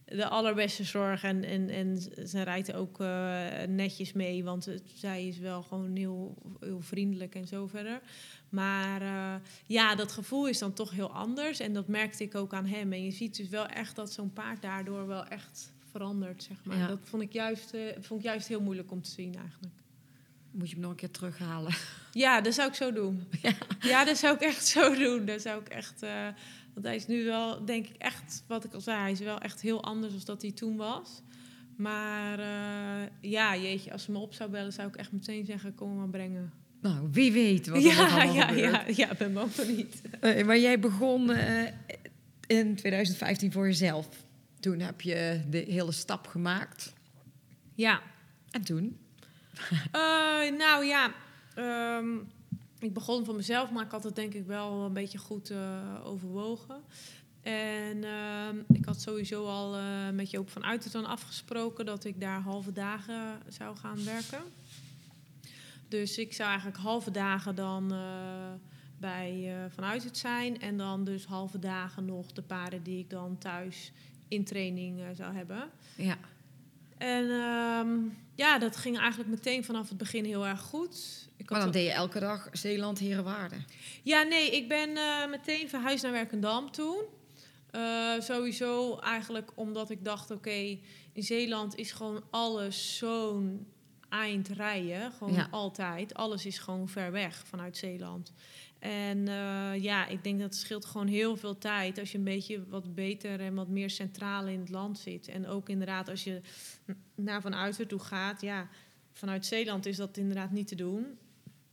[0.06, 1.24] de allerbeste zorg.
[1.24, 5.96] En, en, en ze rijdt ook eh, netjes mee, want het- zij is wel gewoon
[5.96, 8.02] heel, heel vriendelijk en zo verder.
[8.50, 9.36] Maar eh,
[9.66, 11.60] ja, dat gevoel is dan toch heel anders.
[11.60, 12.94] En dat merkte ik ook aan hem.
[12.94, 16.78] En je ziet dus wel echt dat zo'n paard daardoor wel echt verandert, zeg maar.
[16.78, 16.88] Ja.
[16.88, 19.74] Dat vond ik, juist, eh, vond ik juist heel moeilijk om te zien eigenlijk.
[20.52, 21.74] Moet je hem nog een keer terughalen.
[22.12, 23.24] Ja, dat zou ik zo doen.
[23.80, 25.26] Ja, dat zou ik echt zo doen.
[25.26, 26.04] Dat zou ik echt...
[26.74, 28.44] want hij is nu wel, denk ik, echt...
[28.48, 31.22] Wat ik al zei, hij is wel echt heel anders dan dat hij toen was.
[31.78, 34.74] Maar eh, ja, jeetje, als ze me op zou bellen...
[34.74, 36.54] zou ik echt meteen zeggen, kom maar brengen.
[36.82, 38.72] Nou, wie weet wat er Ja, allemaal ja, gebeurt.
[38.72, 40.02] ja, ja, ben bang voor niet.
[40.20, 41.72] Eh, maar jij begon eh,
[42.48, 44.08] in 2015 voor jezelf.
[44.60, 46.94] Toen heb je de hele stap gemaakt.
[47.76, 48.02] Ja.
[48.52, 48.98] En toen?
[50.58, 51.14] Nou ja,
[51.56, 52.08] ehm,
[52.84, 55.58] ik begon voor mezelf, maar ik had het denk ik wel een beetje goed eh,
[56.04, 56.82] overwogen.
[57.42, 62.42] En ehm, ik had sowieso al eh, met Joop van Uiterton afgesproken dat ik daar
[62.42, 64.42] halve dagen zou gaan werken.
[65.88, 68.00] Dus ik zou eigenlijk halve dagen dan eh,
[68.98, 70.62] bij eh Van Uitert zijn.
[70.62, 73.92] En dan dus halve dagen nog de paarden die ik dan thuis
[74.28, 75.70] in training zou hebben.
[75.96, 76.18] Ja.
[76.98, 77.90] En ehm,
[78.36, 81.28] ja, dat ging eigenlijk meteen vanaf het begin heel erg goed.
[81.38, 83.56] Ik Maar dan deed je elke dag Zeeland, Herenwaarde.
[84.04, 87.04] ja, nee, ik ben eh, meteen verhuisd naar Werkendam toen.
[87.72, 90.78] Eh, sowieso eigenlijk omdat ik dacht, oké,
[91.14, 93.68] in Zeeland is gewoon alles zo'n
[94.10, 95.12] eind rijden.
[95.12, 95.48] Gewoon Ja.
[95.52, 96.14] altijd.
[96.14, 98.34] Alles is gewoon ver weg vanuit Zeeland.
[98.84, 102.24] En eh, ja, ik denk dat het scheelt gewoon heel veel tijd als je een
[102.24, 105.28] beetje wat beter en wat meer centraal in het land zit.
[105.28, 106.42] En ook inderdaad als je
[107.16, 108.68] naar Van toe gaat, ja,
[109.12, 111.18] vanuit Zeeland is dat inderdaad niet te doen.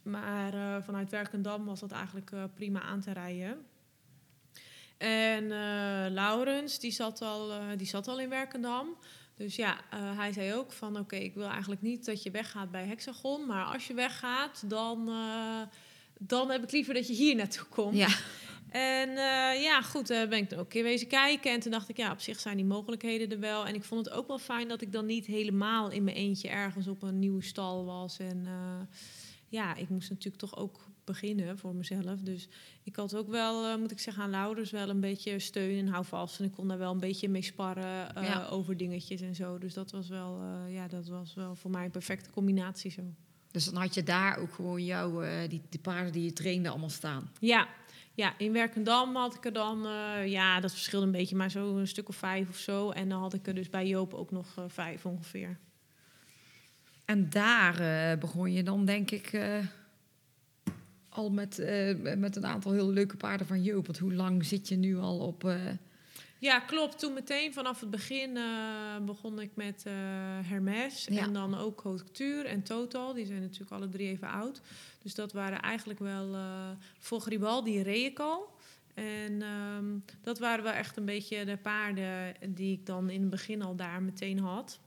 [0.03, 3.67] Maar eh, vanuit Werkendam was dat eigenlijk eh, prima aan te rijden.
[4.99, 5.49] En
[6.13, 8.97] Laurens, die zat, al, die zat al in Werkendam.
[9.37, 10.99] Dus ja, hij zei ook van...
[10.99, 13.47] oké, ik wil eigenlijk niet dat je weggaat bij Hexagon...
[13.47, 15.11] maar als je weggaat, dan,
[16.23, 17.97] dan heb ik liever dat je hier naartoe komt.
[17.97, 18.09] Ja.
[18.71, 21.53] En eh, ja, goed, eh ben ik dan ook een keer wezen kijken.
[21.53, 23.67] En toen dacht ik, ja, op zich zijn die mogelijkheden er wel.
[23.67, 26.49] En ik vond het ook wel fijn dat ik dan niet helemaal in mijn eentje
[26.49, 28.19] ergens op een nieuwe stal was.
[28.19, 28.97] En eh,
[29.49, 32.21] ja, ik moest natuurlijk toch ook beginnen voor mezelf.
[32.21, 32.49] Dus
[32.83, 36.39] ik had ook wel, moet ik zeggen, aan Laurens wel een beetje steun en houvast.
[36.39, 38.47] En ik kon daar wel een beetje mee sparren Ja.
[38.51, 39.59] over dingetjes en zo.
[39.59, 43.03] Dus dat was wel, ja, dat was wel voor mij een perfecte combinatie zo.
[43.51, 46.69] Dus dan had je daar ook gewoon jouw, eh, die, die paarden die je trainde
[46.69, 47.31] allemaal staan.
[47.39, 47.69] Ja,
[48.15, 51.77] ja, in Werkendam had ik er dan, eh, ja, dat verschilde een beetje, maar zo
[51.77, 52.91] een stuk of vijf of zo.
[52.91, 55.59] En dan had ik er dus bij Joop ook nog eh, vijf ongeveer.
[57.05, 59.41] En daar begon je dan, denk ik,
[61.09, 61.63] al met,
[62.17, 63.87] met een aantal heel leuke paarden van Joop.
[63.87, 65.53] Want hoe lang zit je nu al op...
[66.41, 66.99] Ja, klopt.
[66.99, 68.45] Toen meteen vanaf het begin eh,
[69.03, 69.93] begon ik met eh,
[70.43, 71.07] Hermes.
[71.11, 71.23] Ja.
[71.23, 73.15] En dan ook Haute Couture en Total.
[73.15, 74.61] Die zijn natuurlijk alle drie even oud.
[75.03, 76.35] Dus dat waren eigenlijk wel...
[76.35, 78.59] eh voor Gribaldi reed ik al.
[78.95, 83.31] En ehm, dat waren wel echt een beetje de paarden die ik dan in het
[83.31, 84.81] begin al daar meteen had.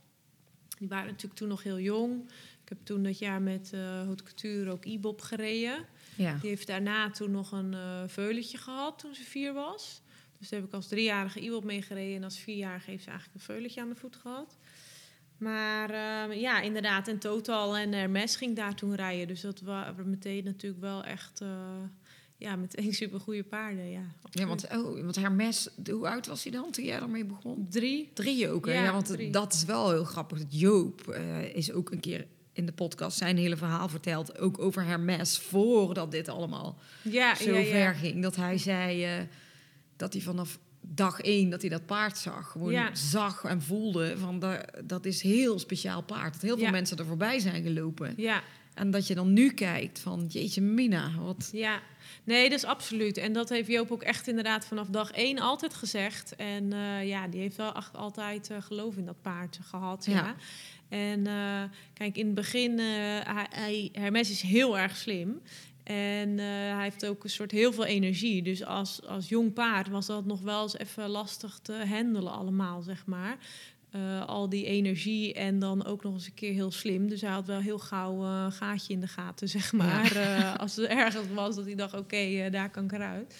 [0.78, 2.30] Die waren natuurlijk toen nog heel jong.
[2.62, 5.84] Ik heb toen dat jaar met eh Haute Couture ook Ibop gereden.
[6.16, 6.38] ja.
[6.40, 7.74] Die heeft daarna toen nog een
[8.08, 10.02] veulentje gehad toen ze vier was.
[10.38, 12.16] Dus daar heb ik als driejarige Iwop meegereden.
[12.16, 14.56] En als vierjarige heeft ze eigenlijk een veulentje aan de voet gehad.
[15.38, 19.26] Maar eh, ja, inderdaad, in Total en Hermes ging daar toen rijden.
[19.28, 21.40] Dus dat waren meteen natuurlijk wel echt...
[21.40, 21.48] eh,
[22.36, 24.02] ja, meteen supergoeie paarden, ja.
[24.30, 27.66] ja, want, oh, want Hermes, hoe oud was hij dan toen jij ermee begon?
[27.70, 28.10] Drie.
[28.14, 28.72] Drie ook, hè?
[28.72, 29.30] Ja, Ja, want drie.
[29.30, 30.38] dat is wel heel grappig.
[30.48, 34.38] Joop eh, is ook een keer in de podcast zijn hele verhaal verteld.
[34.38, 37.64] Ook over Hermes, voordat dit allemaal Ja, zo ja, ja.
[37.70, 38.22] ver ging.
[38.22, 39.12] Dat hij zei eh,
[40.04, 42.50] dat hij vanaf dag één dat hij dat paard zag.
[42.50, 42.94] Gewoon Ja.
[42.94, 46.32] zag en voelde van da- dat is heel speciaal paard.
[46.32, 46.70] Dat heel veel Ja.
[46.70, 48.14] mensen er voorbij zijn gelopen.
[48.16, 48.42] Ja,
[48.74, 51.48] En dat je dan nu kijkt van jeetje mina, wat...
[51.52, 51.80] Ja,
[52.24, 53.16] nee, dat is absoluut.
[53.16, 56.36] En dat heeft Joop ook echt inderdaad vanaf dag één altijd gezegd.
[56.36, 60.04] En eh, ja, die heeft wel echt altijd eh, geloof in dat paard gehad.
[60.04, 60.12] Ja.
[60.12, 60.34] Ja.
[60.88, 61.62] En eh,
[61.92, 65.40] kijk, in het begin, hij, hij, Hermes is heel erg slim.
[65.84, 68.42] En eh, hij heeft ook een soort heel veel energie.
[68.42, 72.82] Dus als, als jong paard was dat nog wel eens even lastig te handelen allemaal,
[72.82, 73.38] zeg maar.
[73.94, 77.08] Eh, al die energie en dan ook nog eens een keer heel slim.
[77.08, 80.16] Dus hij had wel heel gauw eh, een gaatje in de gaten, zeg maar.
[80.16, 83.34] Eh, als er ergens was dat hij dacht, oké, eh, daar kan ik eruit.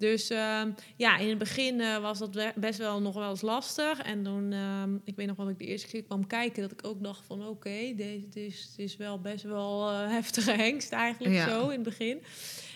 [0.00, 4.02] Dus ehm, ja, in het begin eh, was dat best wel nog wel eens lastig.
[4.02, 6.86] En toen, ehm, ik weet nog wat ik de eerste keer kwam kijken, dat ik
[6.86, 11.48] ook dacht van oké, deze het is, wel best wel eh, heftige hengst eigenlijk Ja.
[11.48, 12.22] zo in het begin.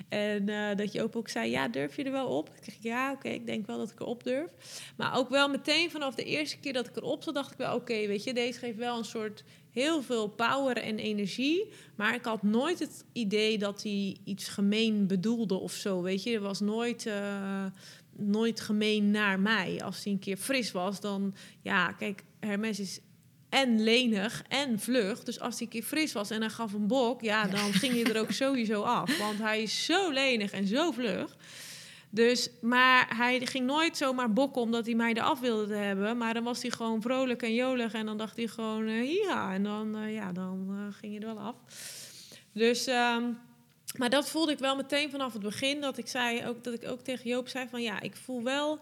[0.08, 2.48] En eh, dat je ook, ook zei, ja, durf je er wel op?
[2.48, 4.48] Ik zeg, ja, oké, ik denk wel dat ik erop durf.
[4.96, 7.74] Maar ook wel meteen vanaf de eerste keer dat ik erop zat, dacht ik wel,
[7.74, 11.68] oké, weet je, deze geeft wel een soort heel veel power en energie.
[11.96, 16.34] Maar ik had nooit het idee dat hij iets gemeen bedoelde of zo, weet je.
[16.34, 17.64] Er was nooit, eh,
[18.16, 19.80] nooit gemeen naar mij.
[19.84, 23.00] Als hij een keer fris was, dan, ja, kijk, Hermes is
[23.48, 25.22] en lenig en vlug.
[25.22, 27.94] Dus als hij een keer fris was en hij gaf een bok, ja, dan ging
[27.94, 29.18] je er ook sowieso af.
[29.18, 31.36] Want hij is zo lenig en zo vlug.
[32.14, 36.16] Dus, maar hij ging nooit zomaar bokken omdat hij mij eraf wilde hebben.
[36.16, 37.92] Maar dan was hij gewoon vrolijk en jolig.
[37.92, 39.52] En dan dacht hij gewoon, eh ja.
[39.52, 41.54] En dan, eh, ja, dan eh, ging je er wel af.
[42.52, 43.22] Dus, ehm,
[43.98, 45.80] maar dat voelde ik wel meteen vanaf het begin.
[45.80, 48.78] Dat ik, zei, ook, dat ik ook tegen Joop zei van, ja, ik voel wel...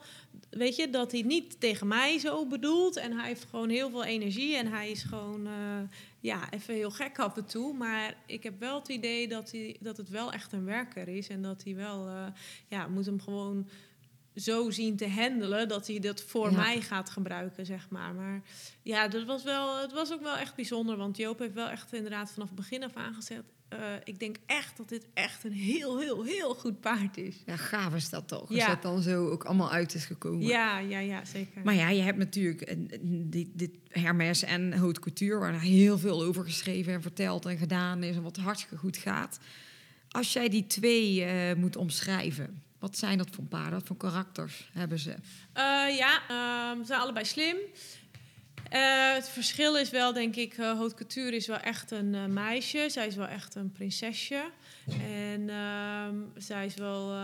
[0.50, 2.96] Weet je, dat hij niet tegen mij zo bedoelt.
[2.96, 4.56] En hij heeft gewoon heel veel energie.
[4.56, 7.74] En hij is gewoon, eh, ja, even heel gek af en toe.
[7.74, 11.28] Maar ik heb wel het idee dat, hij, dat het wel echt een werker is.
[11.28, 12.26] En dat hij wel, eh,
[12.68, 13.68] ja, moet hem gewoon
[14.36, 16.56] zo zien te handelen dat hij dat voor Ja.
[16.56, 18.14] mij gaat gebruiken, zeg maar.
[18.14, 18.42] Maar
[18.82, 21.92] ja, dat was wel, het was ook wel echt bijzonder, want Joop heeft wel echt
[21.92, 23.42] inderdaad vanaf het begin af aangezet.
[23.68, 27.36] eh, ik denk echt dat dit echt een heel, heel, heel goed paard is.
[27.46, 28.48] Ja, gaaf is dat toch?
[28.48, 28.66] Als Ja.
[28.66, 30.46] dat dan zo ook allemaal uit is gekomen.
[30.46, 31.60] Ja, ja, ja, zeker.
[31.64, 35.38] Maar ja, je hebt natuurlijk een- dit, dit Hermes en Haute Couture...
[35.38, 38.16] waar heel veel over geschreven en verteld en gedaan is...
[38.16, 39.38] en wat hartstikke goed gaat.
[40.08, 42.62] Als jij die twee eh, moet omschrijven...
[42.82, 43.72] wat zijn dat voor paarden?
[43.72, 45.10] Wat voor karakters hebben ze?
[45.52, 47.56] Eh, ja, ehm, ze zijn allebei slim.
[48.68, 52.86] Eh, het verschil is wel, denk ik, eh Haute is wel echt een meisje.
[52.90, 54.50] Zij is wel echt een prinsesje.
[55.02, 57.14] En ehm, zij is wel...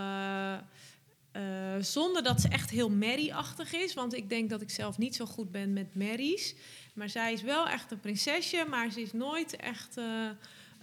[1.80, 3.94] zonder dat ze echt heel Mary-achtig is.
[3.94, 6.54] Want ik denk dat ik zelf niet zo goed ben met Marys.
[6.94, 8.64] Maar zij is wel echt een prinsesje.
[8.68, 9.96] Maar ze is nooit echt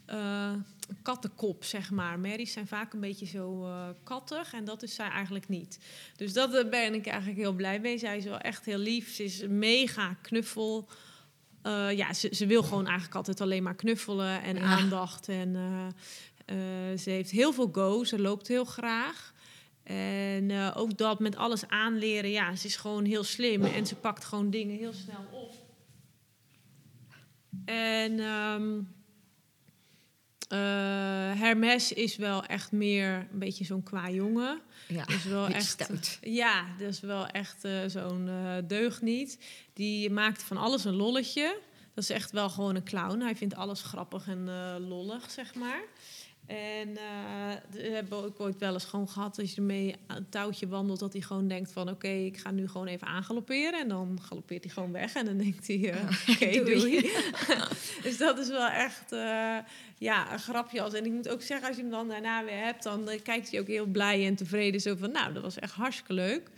[0.06, 0.52] eh,
[1.02, 2.20] kattenkop, zeg maar.
[2.20, 4.54] Marys zijn vaak een beetje zo eh, kattig.
[4.54, 5.80] En dat is zij eigenlijk niet.
[6.16, 7.98] Dus dat eh, ben ik eigenlijk heel blij mee.
[7.98, 9.14] Zij is wel echt heel lief.
[9.16, 10.88] Ze is mega knuffel.
[11.96, 14.62] Ja, ze, ze wil gewoon eigenlijk altijd alleen maar knuffelen en Ja.
[14.62, 15.30] aandacht.
[15.30, 15.56] En
[17.00, 18.04] ze heeft heel veel go.
[18.04, 19.34] Ze loopt heel graag.
[19.84, 22.30] En ook dat met alles aanleren.
[22.30, 23.64] Ja, ze is gewoon heel slim.
[23.64, 25.54] En ze pakt gewoon dingen heel snel op.
[27.66, 28.80] En ehm,
[30.48, 30.60] Eh,
[31.40, 34.62] Hermes is wel echt meer een beetje zo'n qua jongen.
[34.88, 35.66] Ja, is wel echt.
[35.66, 36.18] stout.
[36.22, 39.40] Ja, dat is wel echt eh, zo'n eh deugniet.
[39.74, 41.58] Die maakt van alles een lolletje.
[41.94, 43.20] Dat is echt wel gewoon een clown.
[43.20, 44.50] Hij vindt alles grappig en
[44.88, 45.82] lollig, zeg maar.
[46.46, 47.36] En eh
[47.72, 51.14] we hebben ook ooit wel eens gewoon gehad als je ermee het touwtje wandelt, dat
[51.14, 53.80] hij gewoon denkt van oké, ik ga nu gewoon even aangalopperen.
[53.80, 56.80] En dan galoppeert hij gewoon weg en dan denkt hij eh, oké, doei.
[56.80, 57.02] doei.
[58.04, 59.58] dus dat is wel echt eh,
[59.98, 60.82] ja, een grapje.
[60.82, 60.94] Als.
[60.94, 63.60] En ik moet ook zeggen, als je hem dan daarna weer hebt, dan kijkt hij
[63.60, 64.82] ook heel blij en tevreden.
[64.82, 66.50] Zo van, nou, dat was echt hartstikke leuk.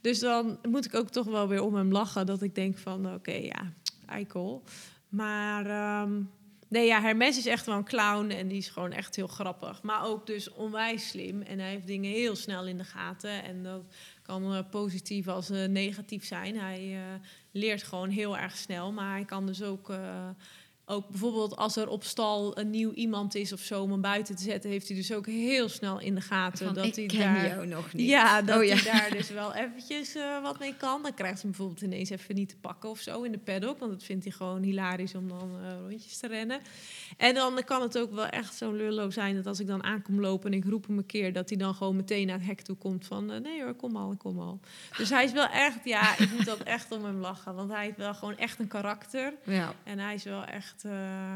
[0.00, 2.26] Dus dan moet ik ook toch wel weer om hem lachen.
[2.26, 3.72] Dat ik denk van, oké, ja,
[4.06, 4.62] eikel.
[5.08, 6.12] Maar ehm,
[6.72, 8.30] nee, ja, Hermes is echt wel een clown.
[8.30, 9.82] En die is gewoon echt heel grappig.
[9.82, 11.42] Maar ook dus onwijs slim.
[11.42, 13.44] En hij heeft dingen heel snel in de gaten.
[13.44, 13.82] En dat
[14.22, 16.58] kan eh, positief als eh, negatief zijn.
[16.58, 18.92] Hij eh, leert gewoon heel erg snel.
[18.92, 19.92] Maar hij kan dus ook...
[20.86, 24.36] ook bijvoorbeeld als er op stal een nieuw iemand is of zo om hem buiten
[24.36, 27.06] te zetten, heeft hij dus ook heel snel in de gaten Van, dat ik hij
[27.06, 27.46] ken daar.
[27.46, 28.08] jou nog niet.
[28.08, 28.74] Ja, dat Oh, ja.
[28.76, 31.02] hij daar dus wel eventjes eh, wat mee kan.
[31.02, 33.78] Dan krijgt ze hem bijvoorbeeld ineens even niet te pakken of zo in de paddock.
[33.78, 36.60] Want dat vindt hij gewoon hilarisch om dan eh, rondjes te rennen.
[37.16, 40.20] En dan kan het ook wel echt zo'n lullo zijn dat als ik dan aankom
[40.20, 41.32] lopen en ik roep hem een keer...
[41.32, 43.30] dat hij dan gewoon meteen naar het hek toe komt van...
[43.32, 44.60] eh, nee hoor, kom al, kom al.
[44.96, 47.54] Dus hij is wel echt, ja, ik moet dat echt om hem lachen.
[47.54, 49.34] Want hij heeft wel gewoon echt een karakter.
[49.44, 49.74] Ja.
[49.84, 50.81] En hij is wel echt...
[50.84, 51.34] eh,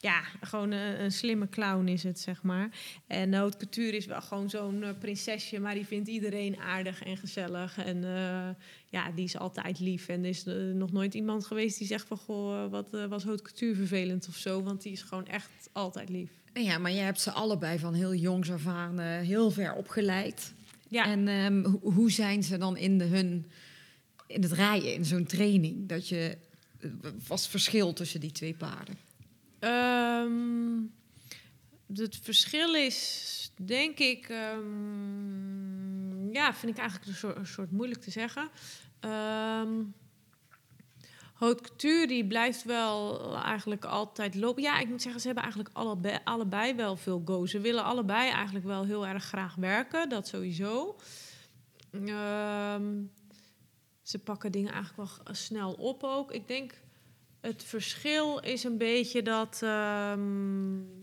[0.00, 2.68] ja, gewoon een, een slimme clown is het, zeg maar.
[3.06, 5.58] En Haute Couture is wel gewoon zo'n eh, prinsesje...
[5.60, 7.78] maar die vindt iedereen aardig en gezellig.
[7.78, 8.48] En eh,
[8.88, 10.08] ja, die is altijd lief.
[10.08, 12.16] En er is eh, nog nooit iemand geweest die zegt van...
[12.16, 14.62] goh, eh, wat eh, was Haute Couture vervelend of zo.
[14.62, 16.30] Want die is gewoon echt altijd lief.
[16.54, 20.52] ja, maar je hebt ze allebei van heel jongs af aan eh, heel ver opgeleid.
[20.88, 23.46] Ja, En ehm, ho- hoe zijn ze dan in, de, hun,
[24.26, 25.88] in het rijden, in zo'n training?
[25.88, 26.36] Dat je, eh,
[27.26, 28.98] was het verschil tussen die twee paarden?
[29.58, 30.80] Ehm,
[31.94, 38.50] het verschil is, denk ik, ehm, ja, vind ik eigenlijk een soort, moeilijk te zeggen.
[39.00, 39.80] Ehm
[41.38, 44.62] Haute die blijft wel eigenlijk altijd lopen.
[44.62, 47.46] Ja, ik moet zeggen, ze hebben eigenlijk allebei, allebei wel veel go.
[47.46, 50.96] Ze willen allebei eigenlijk wel heel erg graag werken, dat sowieso.
[51.90, 53.02] Ehm,
[54.08, 56.32] ze pakken dingen eigenlijk wel snel op ook.
[56.32, 56.74] Ik denk
[57.40, 59.60] het verschil is een beetje dat.
[60.16, 60.96] mm,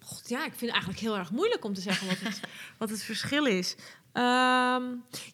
[0.00, 2.40] God, ja, ik vind het eigenlijk heel erg moeilijk om te zeggen wat het,
[2.78, 3.76] wat het verschil is.
[4.12, 4.82] Ehm,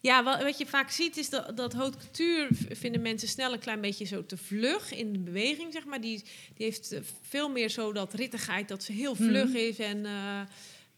[0.01, 3.59] ja, wat, wat je vaak ziet is dat, dat haute couture vinden mensen snel een
[3.59, 6.01] klein beetje zo te vlug in de beweging, zeg maar.
[6.01, 10.05] Die, die heeft eh, veel meer zo dat rittigheid, dat ze heel vlug is en
[10.05, 10.41] eh,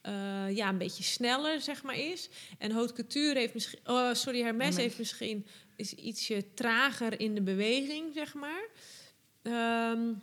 [0.03, 2.29] eh, ja, een beetje sneller, zeg maar, is.
[2.57, 4.83] En haute couture heeft misschien, oh, sorry, Hermes Hermes.
[4.83, 8.67] heeft misschien is ietsje trager in de beweging, zeg maar.
[9.41, 10.13] Ehm,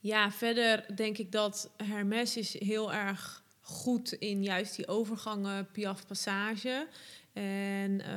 [0.00, 6.06] ja, verder denk ik dat Hermes is heel erg goed in juist die overgangen Piaf
[6.06, 6.86] Passage.
[7.32, 8.10] En eh,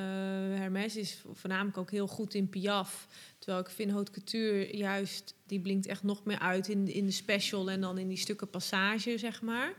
[0.60, 3.08] Hermes is voornamelijk ook heel goed in Piaf.
[3.40, 7.12] Terwijl ik vind Haute Couture juist, die blinkt echt nog meer uit in, in de
[7.12, 9.74] special en dan in die stukken passage, zeg maar.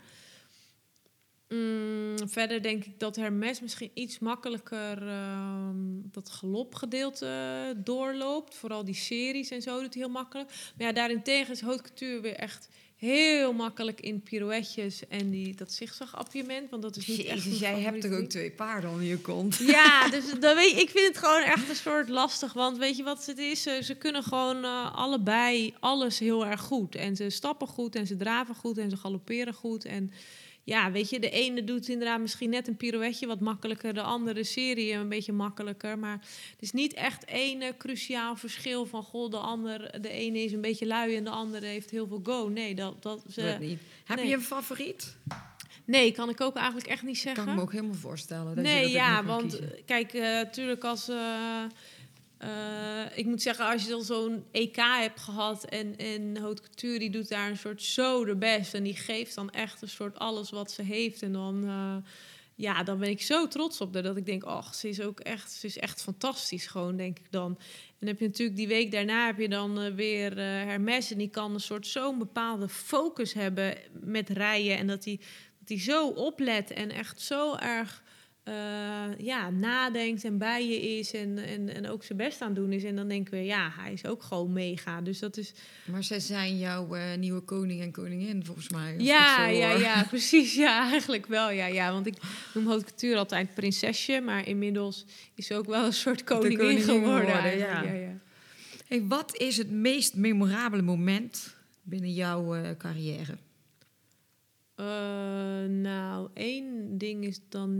[1.52, 5.76] Mm, verder denk ik dat Hermes misschien iets makkelijker ehm,
[6.12, 8.54] dat galopgedeelte doorloopt.
[8.54, 10.50] Vooral die series en zo doet hij heel makkelijk.
[10.76, 15.72] Maar ja, daarentegen is Haute Couture weer echt heel makkelijk in pirouetjes en die, dat
[15.72, 16.70] zigzag-appiëment.
[16.70, 19.06] Want dat is niet echt Jezus, mijn jij hebt toch favoriete ook twee paarden onder
[19.06, 19.56] je kont?
[19.56, 22.52] ja, dus dat weet, ik vind het gewoon echt een soort lastig.
[22.52, 23.62] Want weet je wat het is?
[23.62, 26.94] Ze, ze kunnen gewoon eh, allebei alles heel erg goed.
[26.94, 29.84] En ze stappen goed en ze draven goed en ze galopperen goed.
[29.84, 30.12] En
[30.64, 33.94] ja, weet je, de ene doet inderdaad misschien net een pirouetje wat makkelijker.
[33.94, 35.98] De andere serie een beetje makkelijker.
[35.98, 36.18] Maar
[36.50, 39.02] het is niet echt één eh, cruciaal verschil van...
[39.02, 42.20] goh, de, ander, de ene is een beetje lui en de andere heeft heel veel
[42.22, 42.48] go.
[42.48, 43.80] Nee, dat, dat, Dat niet.
[44.04, 44.28] Heb nee.
[44.28, 45.16] je een favoriet?
[45.84, 47.44] nee kan ik ook eigenlijk echt niet zeggen.
[47.44, 48.56] Kan ik me ook helemaal voorstellen.
[48.56, 49.76] Dat je Nee, dat ook ja, want kiezen.
[49.76, 51.08] eh, kijk, natuurlijk als...
[51.08, 51.16] eh,
[52.42, 56.98] eh, ik moet zeggen, als je dan zo'n EK hebt gehad en, en Haute Couture
[56.98, 58.74] die doet daar een soort zo de best.
[58.74, 61.22] En die geeft dan echt een soort alles wat ze heeft.
[61.22, 61.96] En dan, eh,
[62.54, 65.20] ja, dan ben ik zo trots op haar dat ik denk, ach, ze is ook
[65.20, 67.58] echt, ze is echt fantastisch gewoon, denk ik dan.
[67.98, 71.30] En heb je natuurlijk die week daarna heb je dan eh, weer Hermes en die
[71.30, 74.78] kan een soort zo'n bepaalde focus hebben met rijden.
[74.78, 75.20] En dat hij
[75.58, 78.02] dat hij zo oplet en echt zo erg
[78.44, 78.54] eh,
[79.18, 82.72] ja, nadenkt en bij je is en, en, en ook zijn best aan het doen
[82.72, 82.84] is.
[82.84, 85.00] En dan denken we, ja, hij is ook gewoon mega.
[85.00, 85.52] Dus dat is...
[85.84, 88.94] Maar zij zijn jouw eh, nieuwe koning en koningin, volgens mij.
[88.98, 90.54] Ja, zo ja, ja, precies.
[90.54, 91.50] Ja, eigenlijk wel.
[91.50, 91.92] Ja, ja.
[91.92, 92.14] Want ik
[92.54, 94.20] noem Haute Couture altijd prinsesje.
[94.20, 97.08] Maar inmiddels is ze ook wel een soort koningin, koningin geworden.
[97.08, 97.84] geworden, eigenlijk.
[97.84, 97.92] ja.
[97.92, 98.18] ja, ja.
[98.88, 103.36] Hey, wat is het meest memorabele moment binnen jouw eh, carrière?
[104.82, 107.70] Eh, nou, één ding is dan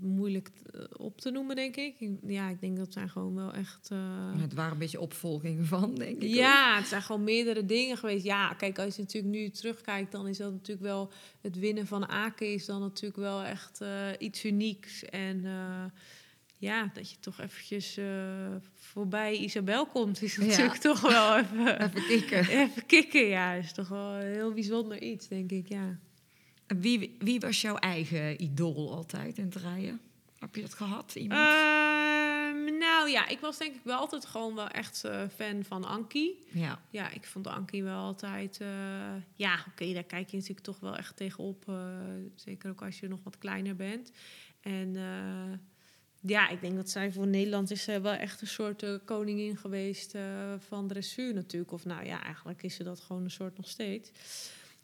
[0.00, 1.94] moeilijk t- op te noemen, denk ik.
[2.26, 3.88] Ja, ik denk dat zijn gewoon wel echt...
[3.90, 6.28] eh, Het waren een beetje opvolgingen van, denk ik.
[6.28, 6.34] ook.
[6.34, 8.24] Ja, het zijn gewoon meerdere dingen geweest.
[8.24, 11.10] Ja, kijk, als je natuurlijk nu terugkijkt, dan is dat natuurlijk wel...
[11.40, 15.04] Het winnen van Aken is dan natuurlijk wel echt eh, iets unieks.
[15.04, 15.84] En eh,
[16.58, 18.06] ja, dat je toch eventjes eh,
[18.74, 20.44] voorbij Isabel komt, is Ja.
[20.46, 21.80] natuurlijk toch wel even...
[21.82, 22.48] Even kijken.
[22.58, 23.52] Even kicken, ja.
[23.52, 25.98] Is toch wel een heel bijzonder iets, denk ik, ja.
[26.66, 30.00] Wie, wie was jouw eigen idool altijd in het rijden?
[30.38, 31.14] Heb je dat gehad?
[31.14, 31.40] Iemand?
[31.40, 35.84] Ehm, nou ja, ik was denk ik wel altijd gewoon wel echt eh, fan van
[35.84, 36.38] Ankie.
[36.52, 36.82] ja.
[36.90, 38.60] Ja, ik vond Ankie wel altijd...
[38.60, 38.68] eh,
[39.34, 41.68] ja, oké, daar kijk je natuurlijk toch wel echt tegenop.
[41.68, 41.74] eh,
[42.34, 44.10] zeker ook als je nog wat kleiner bent.
[44.60, 44.96] En
[46.20, 50.14] ja, ik denk dat zij voor Nederland is wel echt een soort koningin geweest
[50.68, 51.72] van dressuur natuurlijk.
[51.72, 54.10] Of nou ja, eigenlijk is ze dat gewoon een soort nog steeds.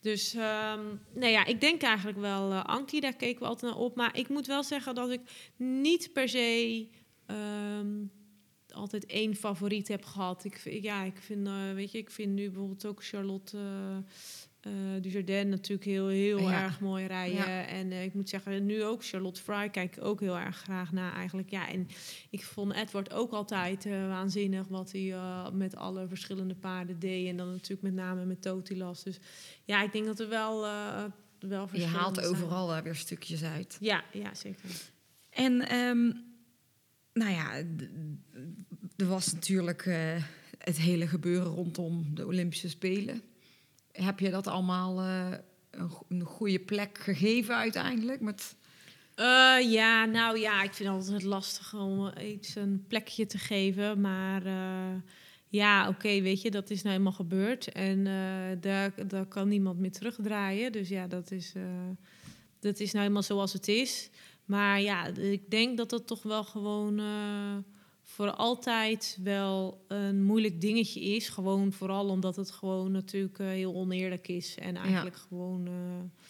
[0.02, 3.96] Dus nou ja, ik denk eigenlijk wel eh, Ankie, daar keken we altijd naar op.
[3.96, 5.20] Maar ik moet wel zeggen dat ik
[5.56, 6.88] niet per se
[7.26, 8.04] ehm,
[8.68, 10.44] altijd één favoriet heb gehad.
[10.44, 13.58] Ik, ja, ik vind, eh, weet je, ik vind nu bijvoorbeeld ook Charlotte
[14.62, 16.62] eh eh, Dujardin natuurlijk heel, heel Ja.
[16.62, 17.36] erg mooi rijden.
[17.36, 17.66] Ja.
[17.66, 20.92] En eh, ik moet zeggen, nu ook Charlotte Fry kijk ik ook heel erg graag
[20.92, 21.50] naar eigenlijk.
[21.50, 21.88] Ja, en
[22.30, 25.14] ik vond Edward ook altijd eh, waanzinnig wat hij
[25.52, 27.28] met alle verschillende paarden deed.
[27.28, 29.02] En dan natuurlijk met name met Totilas.
[29.02, 29.18] Dus
[29.64, 30.60] ja, ik denk dat er wel,
[31.38, 32.26] wel Je haalt zijn.
[32.28, 33.76] overal weer stukjes uit.
[33.80, 34.68] Ja, ja, zeker.
[35.30, 36.12] En ehm,
[37.12, 37.54] nou ja,
[38.96, 39.84] er was natuurlijk
[40.58, 43.22] het hele gebeuren rondom de Olympische Spelen.
[43.92, 45.30] Heb je dat allemaal eh,
[45.70, 48.20] een, een goede plek gegeven uiteindelijk?
[48.20, 48.56] Met,
[49.14, 54.00] Eh, ja, nou ja, ik vind het altijd lastig om iets een plekje te geven.
[54.00, 55.00] Maar eh,
[55.48, 57.68] ja, oké, weet je, dat is nou eenmaal gebeurd.
[57.68, 58.04] En
[58.60, 60.72] daar, daar kan niemand meer terugdraaien.
[60.72, 61.52] Dus ja, dat is,
[62.60, 64.10] dat is nou eenmaal zoals het is.
[64.44, 67.00] Maar ja, ik denk dat dat toch wel gewoon
[68.12, 71.28] voor altijd wel een moeilijk dingetje is.
[71.28, 74.54] Gewoon vooral omdat het gewoon natuurlijk eh, heel oneerlijk is.
[74.54, 76.20] En eigenlijk gewoon eh,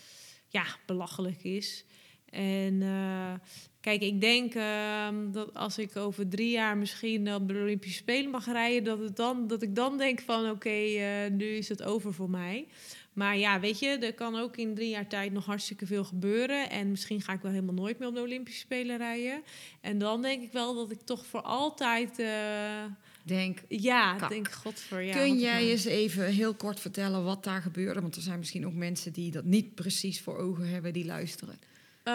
[0.49, 1.85] ja, belachelijk is.
[2.30, 3.33] En eh,
[3.80, 8.30] kijk, ik denk ehm, dat als ik over drie jaar misschien op de Olympische Spelen
[8.30, 12.14] mag rijden, dat, het dan, dat ik dan denk van oké, nu is het over
[12.14, 12.66] voor mij.
[13.13, 16.71] Maar ja, weet je, er kan ook in drie jaar tijd nog hartstikke veel gebeuren.
[16.71, 19.43] En misschien ga ik wel helemaal nooit meer op de Olympische Spelen rijden.
[19.81, 22.85] En dan denk ik wel dat ik toch voor altijd, eh,
[23.23, 24.29] denk, ja, Kak.
[24.29, 25.17] denk god voor ja.
[25.17, 28.01] kun jij eens even heel kort vertellen wat daar gebeurde?
[28.01, 31.59] Want er zijn misschien ook mensen die dat niet precies voor ogen hebben, die luisteren.
[32.03, 32.13] Eh,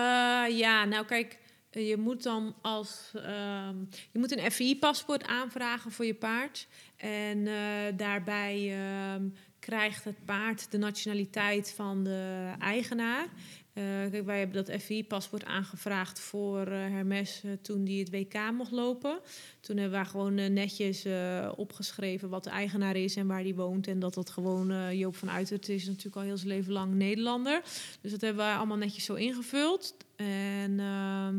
[0.57, 1.37] ja, nou kijk,
[1.71, 3.75] je moet dan als ehm,
[4.11, 6.67] je moet een FI-paspoort aanvragen voor je paard.
[6.95, 7.53] En eh,
[7.95, 9.27] daarbij ehm,
[9.67, 13.27] krijgt het paard de nationaliteit van de eigenaar.
[13.73, 18.51] Eh, kijk, wij hebben dat FI-paspoort aangevraagd voor eh, Hermes eh, toen die het WK
[18.51, 19.19] mocht lopen.
[19.59, 21.05] Toen hebben we gewoon netjes
[21.55, 23.87] opgeschreven wat de eigenaar is en waar die woont.
[23.87, 27.61] En dat dat gewoon Joop van Uitert is natuurlijk al heel zijn leven lang Nederlander.
[28.01, 29.95] Dus dat hebben wij allemaal netjes zo ingevuld.
[30.15, 31.37] En ehm,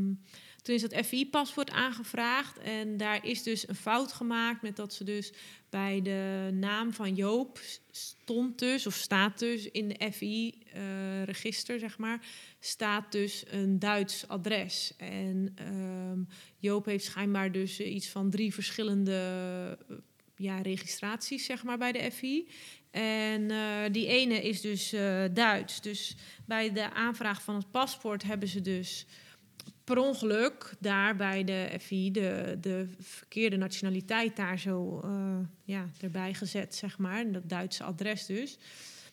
[0.63, 2.59] toen is dat FI-paspoort aangevraagd.
[2.59, 5.33] En daar is dus een fout gemaakt met dat ze dus
[5.71, 12.27] bij de naam van Joop stond dus, of staat dus in de FI-register, zeg maar,
[12.61, 14.95] staat dus een Duits adres.
[14.97, 16.21] En ehm,
[16.59, 19.97] Joop heeft schijnbaar dus eh, iets van drie verschillende eh,
[20.37, 22.49] ja, registraties, zeg maar, bij de FI.
[22.91, 24.91] En eh, die ene is dus
[25.33, 25.81] Duits.
[25.81, 29.07] Dus bij de aanvraag van het paspoort hebben ze dus
[29.89, 36.35] per ongeluk daar bij de FI de, de verkeerde nationaliteit daar zo eh, ja, erbij
[36.35, 37.33] gezet, zeg maar.
[37.33, 38.59] Dat Duitse adres dus.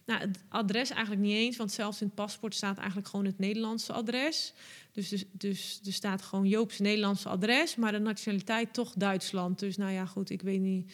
[0.06, 3.40] Nou, het adres eigenlijk niet eens, want zelfs in het paspoort staat eigenlijk gewoon het
[3.40, 4.54] Nederlandse adres.
[4.92, 9.60] Dus, dus, dus er staat gewoon Joop's Nederlandse adres, maar de nationaliteit toch Duitsland.
[9.60, 10.94] Dus nou ja, goed, ik weet niet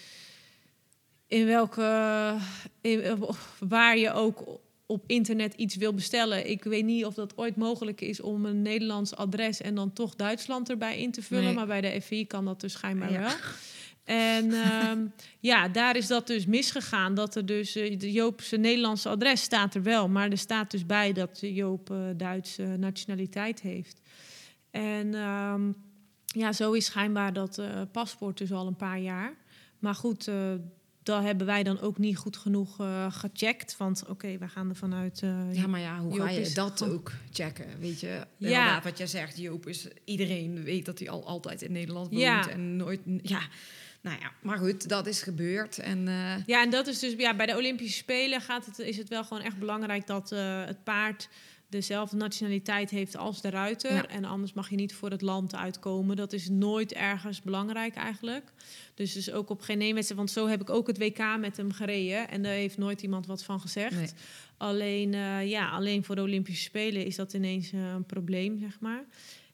[1.27, 2.37] in welke,
[2.81, 3.17] in,
[3.59, 4.59] waar je ook
[4.91, 6.49] op internet iets wil bestellen.
[6.49, 10.15] Ik weet niet of dat ooit mogelijk is om een Nederlands adres en dan toch
[10.15, 11.43] Duitsland erbij in te vullen.
[11.43, 11.53] Nee.
[11.53, 13.19] Maar bij de FI kan dat dus schijnbaar Ja.
[13.19, 13.29] wel.
[14.03, 15.05] En ehm,
[15.51, 17.13] ja, daar is dat dus misgegaan.
[17.13, 20.09] Dat er dus eh, de Joopse Nederlandse adres staat er wel.
[20.09, 24.01] Maar er staat dus bij dat Joop eh, Duitse nationaliteit heeft.
[24.71, 25.71] En ehm,
[26.25, 29.33] ja, zo is schijnbaar dat eh, paspoort dus al een paar jaar.
[29.79, 30.29] Maar goed,
[31.03, 33.77] dat hebben wij dan ook niet goed genoeg eh, gecheckt.
[33.77, 35.21] Want oké, we gaan ervan uit.
[35.23, 37.65] eh, Ja, maar ja, hoe ga je dat gewoon- ook checken?
[37.79, 39.87] Weet je, inderdaad, wat jij zegt, Joop is...
[40.05, 42.49] Iedereen weet dat hij al altijd in Nederland woont Ja.
[42.49, 42.99] en nooit...
[43.21, 43.41] Ja,
[44.01, 45.77] Nou ja, maar goed, dat is gebeurd.
[45.77, 48.97] En eh, Ja, en dat is dus ja, bij de Olympische Spelen gaat het, is
[48.97, 51.29] het wel gewoon echt belangrijk dat het paard
[51.71, 53.93] dezelfde nationaliteit heeft als de ruiter.
[53.93, 54.07] Ja.
[54.07, 56.15] En anders mag je niet voor het land uitkomen.
[56.15, 58.51] Dat is nooit ergens belangrijk eigenlijk.
[58.95, 60.13] Dus, dus ook op geen wedstrijd.
[60.15, 62.29] Want zo heb ik ook het WK met hem gereden.
[62.29, 63.95] En daar heeft nooit iemand wat van gezegd.
[63.95, 64.09] Nee.
[64.57, 68.79] Alleen, eh, ja, alleen voor de Olympische Spelen is dat ineens eh, een probleem, zeg
[68.79, 69.05] maar.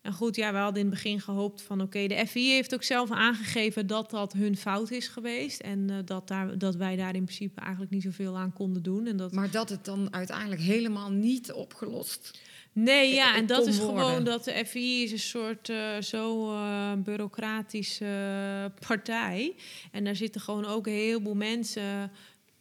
[0.07, 1.81] En goed, ja, we hadden in het begin gehoopt van...
[1.81, 5.61] oké, de FI heeft ook zelf aangegeven dat dat hun fout is geweest.
[5.61, 9.07] En eh, dat, daar, dat wij daar in principe eigenlijk niet zoveel aan konden doen.
[9.07, 12.39] En dat, maar dat het dan uiteindelijk helemaal niet opgelost.
[12.73, 14.05] nee, ja, het en dat is worden.
[14.05, 19.55] gewoon dat de FI is een soort eh, zo eh, bureaucratische eh, partij.
[19.91, 22.11] En daar zitten gewoon ook een heleboel mensen...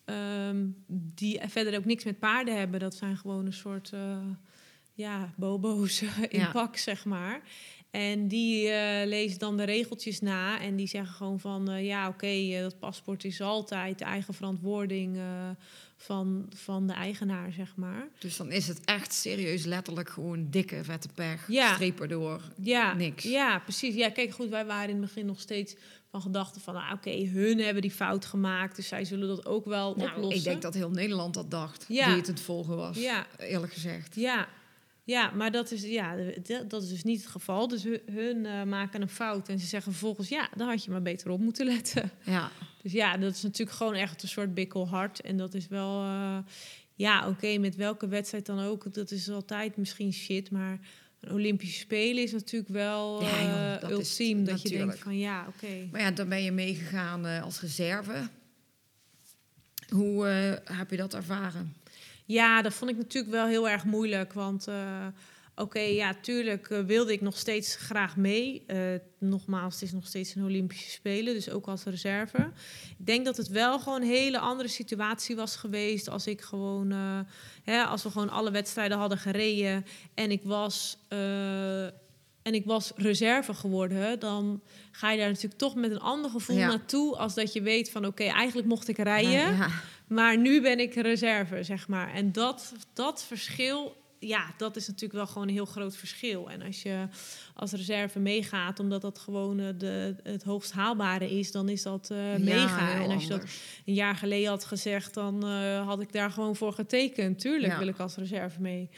[0.05, 0.67] ehm,
[1.15, 2.81] die verder ook niks met paarden hebben.
[2.81, 3.93] Dat zijn gewoon een soort...
[4.97, 6.51] ja, bobo's in Ja.
[6.51, 7.41] pak, zeg maar.
[7.91, 11.71] En die eh, lezen dan de regeltjes na en die zeggen gewoon van...
[11.71, 15.19] eh, ja, oké, eh, dat paspoort is altijd de eigen verantwoording
[15.97, 18.09] van, van de eigenaar, zeg maar.
[18.19, 21.45] Dus dan is het echt serieus letterlijk gewoon dikke vette pech.
[21.49, 21.75] Ja.
[21.75, 22.41] Strepen door.
[22.63, 23.23] Ja, Niks.
[23.25, 23.95] Ja, precies.
[23.95, 25.77] Ja, kijk, goed, wij waren in het begin nog steeds
[26.11, 26.75] van gedachten van...
[26.77, 30.39] ah, oké, hun hebben die fout gemaakt, dus zij zullen dat ook wel Nou, oplossen.
[30.39, 31.85] ik denk dat heel Nederland dat dacht.
[31.89, 32.07] Ja.
[32.07, 32.97] Die het het volgen was.
[32.99, 33.27] Ja.
[33.39, 34.15] Eerlijk gezegd.
[34.15, 34.49] Ja,
[35.07, 37.69] ja maar dat is, ja, dat- dat is dus niet het geval.
[37.69, 40.29] Dus hun, hun eh, maken een fout en ze zeggen vervolgens...
[40.29, 42.11] ja, daar had je maar beter op moeten letten.
[42.25, 42.51] Ja.
[42.83, 45.21] Dus ja, dat is natuurlijk gewoon echt een soort bikkelhard.
[45.21, 46.03] En dat is wel...
[46.03, 46.39] eh,
[46.95, 48.95] ja, oké, met welke wedstrijd dan ook.
[48.95, 50.79] Dat is altijd misschien shit, maar...
[51.21, 54.45] Een Olympische Spelen is natuurlijk wel Ja, joh, eh, dat is ultiem.
[54.45, 54.89] Dat je natuurlijk.
[54.91, 55.89] denkt van ja, oké.
[55.93, 58.29] Maar ja, dan ben je meegegaan als reserve.
[59.89, 60.25] Hoe
[60.65, 61.75] heb je dat ervaren?
[62.27, 64.33] Ja, dat vond ik natuurlijk wel heel erg moeilijk.
[64.33, 65.07] Want eh,
[65.55, 68.63] oké, ja, tuurlijk eh, wilde ik nog steeds graag mee.
[68.67, 68.79] Eh,
[69.19, 72.51] nogmaals, het is nog steeds een Olympische Spelen, dus ook als reserve.
[72.99, 76.91] Ik denk dat het wel gewoon een hele andere situatie was geweest als ik gewoon,
[77.65, 80.99] hè, als we gewoon alle wedstrijden hadden gereden en ik was.
[82.43, 86.57] en ik was reserve geworden, dan ga je daar natuurlijk toch met een ander gevoel
[86.57, 86.67] Ja.
[86.67, 87.17] naartoe.
[87.17, 89.31] Als dat je weet van oké, eigenlijk mocht ik rijden.
[89.31, 89.69] Ja.
[90.07, 92.15] Maar nu ben ik reserve, zeg maar.
[92.15, 96.51] En dat, dat verschil, ja, dat is natuurlijk wel gewoon een heel groot verschil.
[96.51, 97.09] En als je
[97.55, 102.07] als reserve meegaat, omdat dat gewoon eh, de, het hoogst haalbare is, dan is dat
[102.09, 102.95] Ja, mega.
[103.03, 103.43] En als je dat
[103.85, 107.39] een jaar geleden had gezegd, dan eh, had ik daar gewoon voor getekend.
[107.39, 107.79] Tuurlijk Ja.
[107.79, 108.91] wil ik als reserve mee.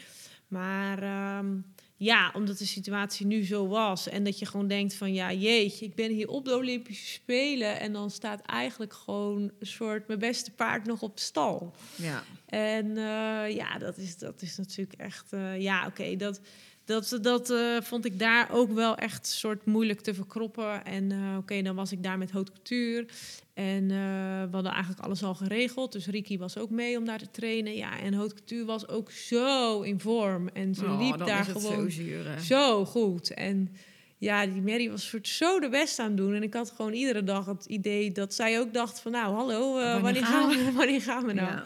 [0.47, 1.55] Maar ehm,
[1.99, 5.85] ja, omdat de situatie nu zo was en dat je gewoon denkt van ja, jeetje,
[5.85, 10.19] ik ben hier op de Olympische Spelen en dan staat eigenlijk gewoon een soort mijn
[10.19, 11.73] beste paard nog op stal.
[11.95, 12.23] Ja.
[12.45, 16.41] En eh, ja, dat is, dat is natuurlijk echt, eh, ja, oké, dat,
[16.89, 20.85] dat, dat eh, vond ik daar ook wel echt soort moeilijk te verkroppen.
[20.85, 23.07] En eh, oké, dan was ik daar met haute couture.
[23.53, 23.97] En eh,
[24.43, 25.91] we hadden eigenlijk alles al geregeld.
[25.91, 27.75] Dus Riki was ook mee om daar te trainen.
[27.75, 30.47] Ja, en haute couture was ook zo in vorm.
[30.47, 33.33] En ze Oh, liep daar gewoon zo zo goed.
[33.33, 33.75] En
[34.17, 36.33] ja, die Mary was soort zo de best aan het doen.
[36.33, 39.11] En ik had gewoon iedere dag het idee dat zij ook dacht van...
[39.11, 41.47] nou, hallo, Wanneer wanneer, gaan gaan we, wanneer gaan we nou?
[41.47, 41.63] Ja.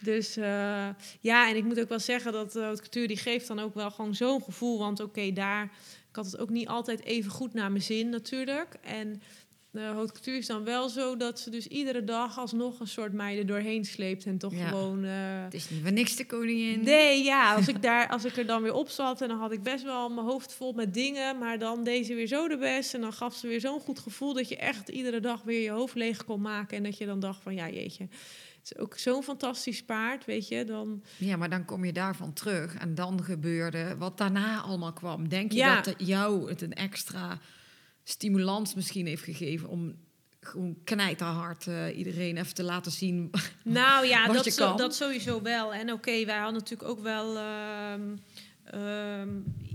[0.00, 0.88] Dus eh,
[1.20, 3.06] ja, en ik moet ook wel zeggen dat uh, couture...
[3.06, 4.78] die geeft dan ook wel gewoon zo'n gevoel.
[4.78, 5.62] Want oké, daar...
[6.10, 8.74] Ik had het ook niet altijd even goed naar mijn zin natuurlijk.
[8.82, 9.22] En
[9.70, 12.38] de haute couture is dan wel zo dat ze dus iedere dag...
[12.38, 14.24] alsnog een soort meiden doorheen sleept.
[14.24, 14.68] En toch Ja.
[14.68, 15.04] gewoon...
[15.04, 16.82] eh, Het is niet voor niks de koningin.
[16.82, 19.52] Nee, ja, als ik, daar, als ik er dan weer op zat en dan had
[19.52, 22.94] ik best wel mijn hoofd vol met dingen, maar dan deze weer zo de best
[22.94, 25.70] en dan gaf ze weer zo'n goed gevoel dat je echt iedere dag weer je
[25.70, 28.08] hoofd leeg kon maken en dat je dan dacht van ja jeetje,
[28.72, 32.74] is ook zo'n fantastisch paard, weet je, dan Ja, maar dan kom je daarvan terug
[32.74, 35.28] en dan gebeurde wat daarna allemaal kwam.
[35.28, 35.80] Denk je Ja.
[35.80, 37.38] dat jou het een extra
[38.04, 39.94] stimulans misschien heeft gegeven om
[40.40, 43.30] gewoon knijterhard eh, iedereen even te laten zien?
[43.64, 44.76] Nou ja, dat, je zo- kan.
[44.76, 45.74] dat sowieso wel.
[45.74, 47.36] En oké, wij hadden natuurlijk ook wel.
[47.36, 48.16] ehm,
[48.64, 49.28] ehm,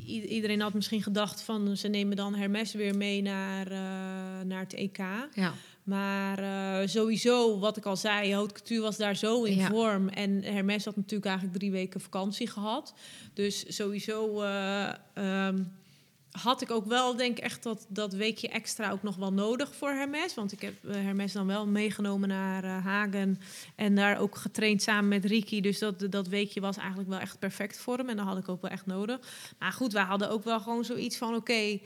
[0.06, 4.74] iedereen had misschien gedacht van ze nemen dan Hermes weer mee naar, eh, naar het
[4.74, 4.98] EK.
[5.34, 9.70] Ja, Maar eh, sowieso, wat ik al zei, Haute Couture was daar zo in Ja.
[9.70, 10.10] vorm.
[10.10, 12.94] En Hermes had natuurlijk eigenlijk drie weken vakantie gehad.
[13.34, 15.64] Dus sowieso eh, ehm,
[16.32, 19.76] had ik ook wel, denk ik, echt dat, dat weekje extra ook nog wel nodig
[19.76, 20.34] voor Hermes.
[20.34, 23.40] Want ik heb eh, Hermes dan wel meegenomen naar Hagen.
[23.76, 25.62] En daar ook getraind samen met Riki.
[25.62, 28.10] Dus dat, dat weekje was eigenlijk wel echt perfect voor hem.
[28.10, 29.20] En dat had ik ook wel echt nodig.
[29.60, 31.36] Maar goed, wij hadden ook wel gewoon zoiets van...
[31.36, 31.80] oké,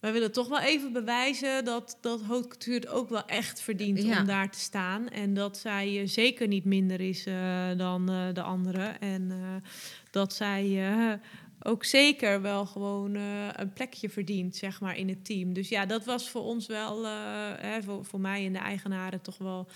[0.00, 4.02] wij willen toch wel even bewijzen dat, dat Haute Couture het ook wel echt verdient
[4.02, 4.20] Ja.
[4.20, 5.08] om daar te staan.
[5.08, 9.00] En dat zij eh, zeker niet minder is eh, dan eh, de anderen.
[9.00, 9.32] En
[10.10, 11.20] dat zij
[11.62, 15.52] ook zeker wel gewoon een plekje verdient, zeg maar, in het team.
[15.52, 17.06] Dus ja, dat was voor ons wel,
[17.56, 19.68] hè, voor, voor mij en de eigenaren toch wel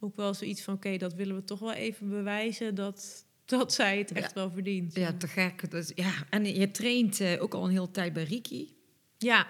[0.00, 3.98] ook wel zoiets van, oké, dat willen we toch wel even bewijzen dat, dat zij
[3.98, 4.94] het echt wel verdient.
[4.94, 5.70] Ja, te gek.
[5.70, 8.76] Dus, ja, en je traint ook al een hele tijd bij Riki.
[9.18, 9.46] Ja,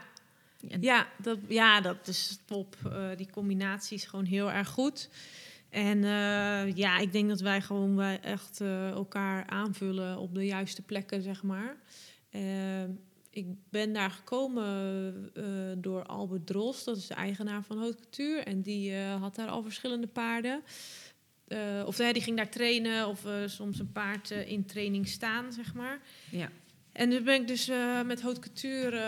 [0.80, 2.76] ja, dat, ja, dat is top.
[2.84, 5.08] Eh, die combinatie is gewoon heel erg goed.
[5.70, 10.46] En eh, ja, ik denk dat wij gewoon wij echt eh, elkaar aanvullen op de
[10.46, 11.76] juiste plekken, zeg maar.
[12.30, 12.82] Eh,
[13.30, 15.32] ik ben daar gekomen
[15.80, 18.42] door Albert Drost, dat is de eigenaar van Haute Couture.
[18.42, 20.62] En die had daar al verschillende paarden.
[21.86, 26.00] Of die ging daar trainen of soms een paard in training staan, zeg maar.
[26.30, 26.50] Ja.
[26.92, 27.70] En toen ben ik dus
[28.04, 29.00] met haute couture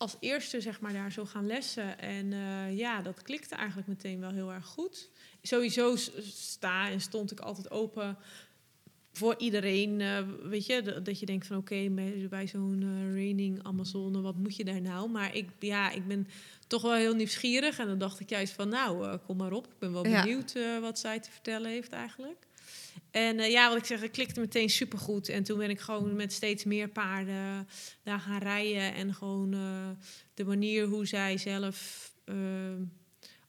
[0.00, 1.98] als eerste zeg maar daar zo gaan lessen.
[1.98, 5.10] En eh, ja, dat klikte eigenlijk meteen wel heel erg goed.
[5.42, 8.16] Sowieso sta en stond ik altijd open
[9.12, 10.00] voor iedereen.
[10.00, 14.36] eh, weet je, dat je denkt van oké, bij, bij zo'n eh, raining Amazone, wat
[14.36, 15.10] moet je daar nou?
[15.10, 16.28] Maar ik, ja, ik ben
[16.66, 17.78] toch wel heel nieuwsgierig.
[17.78, 19.66] En dan dacht ik juist van nou, kom maar op.
[19.66, 22.46] Ik ben wel benieuwd wat zij te vertellen heeft eigenlijk.
[23.10, 25.28] En eh, ja, wat ik zeg, het klikte meteen supergoed.
[25.28, 27.68] En toen ben ik gewoon met steeds meer paarden
[28.02, 28.94] daar gaan rijden.
[28.94, 29.88] En gewoon eh,
[30.34, 32.10] de manier hoe zij zelf...
[32.24, 32.34] eh,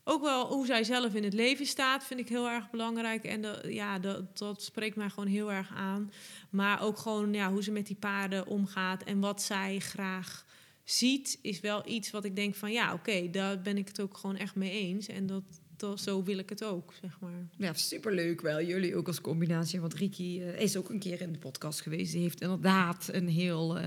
[0.04, 3.24] ook wel hoe zij zelf in het leven staat, vind ik heel erg belangrijk.
[3.24, 4.00] En ja,
[4.34, 6.12] dat spreekt mij gewoon heel erg aan.
[6.50, 10.46] Maar ook gewoon ja, hoe ze met die paarden omgaat en wat zij graag
[10.84, 14.18] ziet, is wel iets wat ik denk van ja, oké, daar ben ik het ook
[14.18, 15.08] gewoon echt mee eens.
[15.08, 15.44] En dat,
[15.82, 17.48] dat, zo wil ik het ook, zeg maar.
[17.58, 18.62] Ja, superleuk wel.
[18.62, 19.82] Jullie ook als combinatie.
[19.82, 22.12] Want Riki eh, is ook een keer in de podcast geweest.
[22.12, 23.86] Die heeft inderdaad een heel, eh,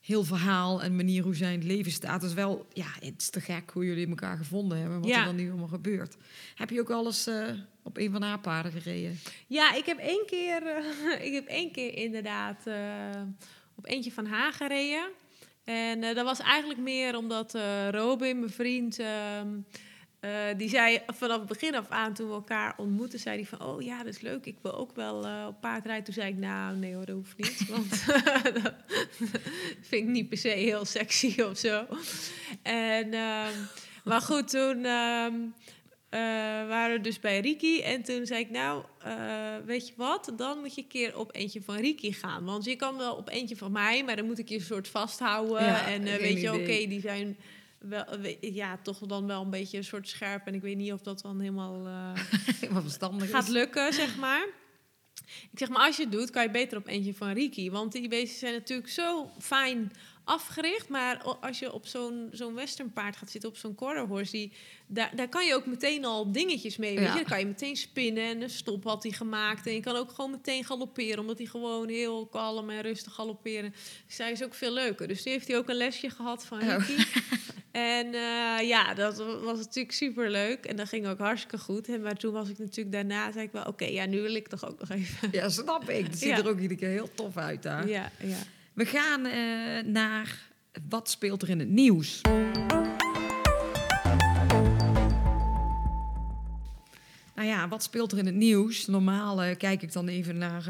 [0.00, 2.20] heel verhaal en manier hoe zij in het leven staat.
[2.20, 5.00] Dus wel, ja, het is te gek hoe jullie elkaar gevonden hebben.
[5.00, 5.18] Wat Ja.
[5.18, 6.16] er dan nu allemaal gebeurt.
[6.54, 7.48] Heb je ook wel eens eh,
[7.82, 9.18] op een van haar paarden gereden?
[9.46, 10.62] Ja, ik heb één keer,
[11.28, 12.66] ik heb één keer inderdaad
[13.74, 15.10] op eentje van haar gereden.
[15.64, 17.58] En dat was eigenlijk meer omdat
[17.90, 18.98] Robin, mijn vriend,
[20.26, 23.66] eh, die zei vanaf het begin af aan toen we elkaar ontmoetten, zei hij van,
[23.66, 26.04] oh ja, dat is leuk, ik wil ook wel eh, op paard rijden.
[26.04, 28.06] Toen zei ik, nou nee hoor, dat hoeft niet, want
[28.62, 28.74] dat
[29.88, 31.86] vind ik niet per se heel sexy of zo.
[32.62, 33.52] En, ehm,
[34.04, 35.34] maar goed, toen ehm,
[36.08, 36.20] eh,
[36.68, 37.80] waren we dus bij Riki.
[37.80, 38.84] En toen zei ik, nou,
[39.64, 40.32] weet je wat?
[40.36, 42.44] Dan moet je een keer op eentje van Riki gaan.
[42.44, 44.88] Want je kan wel op eentje van mij, maar dan moet ik je een soort
[44.88, 45.62] vasthouden.
[45.62, 47.36] Ja, en weet je, oké, die zijn
[47.88, 48.04] wel,
[48.40, 50.46] ja, toch dan wel een beetje een soort scherp.
[50.46, 53.48] En ik weet niet of dat dan helemaal eh, Wat verstandig gaat is.
[53.48, 54.46] lukken, zeg maar.
[55.26, 57.70] Ik zeg maar, als je het doet, kan je beter op eentje van Riki.
[57.70, 59.92] Want die beesten zijn natuurlijk zo fijn
[60.24, 60.88] afgericht.
[60.88, 64.52] Maar als je op zo'n zo'n westernpaard gaat zitten, op zo'n quarter horse, die,
[64.86, 66.98] daar, daar kan je ook meteen al dingetjes mee.
[66.98, 67.14] Weet je?
[67.14, 69.66] Dan kan je meteen spinnen en een stop had hij gemaakt.
[69.66, 73.74] En je kan ook gewoon meteen galopperen, omdat hij gewoon heel kalm en rustig galopperen.
[74.06, 75.08] Dus hij is ook veel leuker.
[75.08, 76.88] Dus die heeft hij ook een lesje gehad van Oh.
[77.76, 80.64] En eh, ja, dat was natuurlijk super leuk.
[80.64, 81.88] En dat ging ook hartstikke goed.
[81.88, 84.48] En maar toen was ik natuurlijk daarna, zei ik wel, oké, ja, nu wil ik
[84.48, 85.28] toch ook nog even.
[85.32, 86.06] Ja, snap ik.
[86.06, 86.36] Het ziet Ja.
[86.38, 87.88] er ook iedere keer heel tof uit daar.
[87.88, 88.36] Ja, ja.
[88.72, 90.38] We gaan eh, naar
[90.88, 92.20] wat speelt er in het nieuws.
[97.34, 98.86] Nou ja, wat speelt er in het nieuws?
[98.86, 100.64] Normaal eh, kijk ik dan even naar,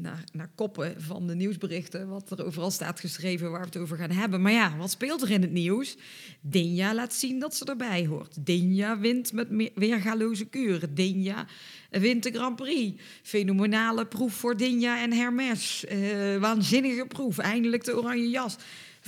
[0.00, 2.08] naar, koppen van de nieuwsberichten.
[2.08, 4.42] Wat er overal staat geschreven waar we het over gaan hebben.
[4.42, 5.96] Maar ja, wat speelt er in het nieuws?
[6.40, 8.46] Dinja laat zien dat ze erbij hoort.
[8.46, 10.94] Dinja wint met me- weergaloze kuren.
[10.94, 11.46] Dinja
[11.90, 13.02] wint de Grand Prix.
[13.22, 15.84] Fenomenale proef voor Dinja en Hermes.
[15.84, 17.38] Eh, waanzinnige proef.
[17.38, 18.56] Eindelijk de oranje jas.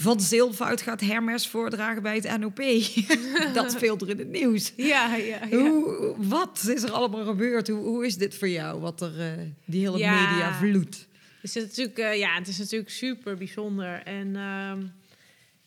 [0.01, 2.57] Van Zilfout gaat Hermes voordragen bij het NOP.
[3.55, 4.73] dat speelt er in het nieuws.
[4.77, 5.59] Ja, ja, ja.
[5.59, 7.69] Hoe, wat is er allemaal gebeurd?
[7.69, 9.33] Hoe, hoe is dit voor jou, wat er, eh,
[9.65, 10.29] die hele Ja.
[10.31, 11.07] media vloed?
[11.43, 14.03] Dus het is natuurlijk, eh, ja, het is natuurlijk super bijzonder.
[14.05, 14.83] En ehm,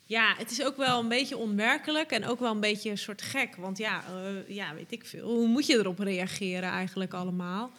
[0.06, 3.22] ja, het is ook wel een beetje onwerkelijk en ook wel een beetje een soort
[3.22, 3.56] gek.
[3.56, 5.30] Want ja, eh, ja, weet ik veel.
[5.30, 7.72] Hoe moet je erop reageren eigenlijk allemaal?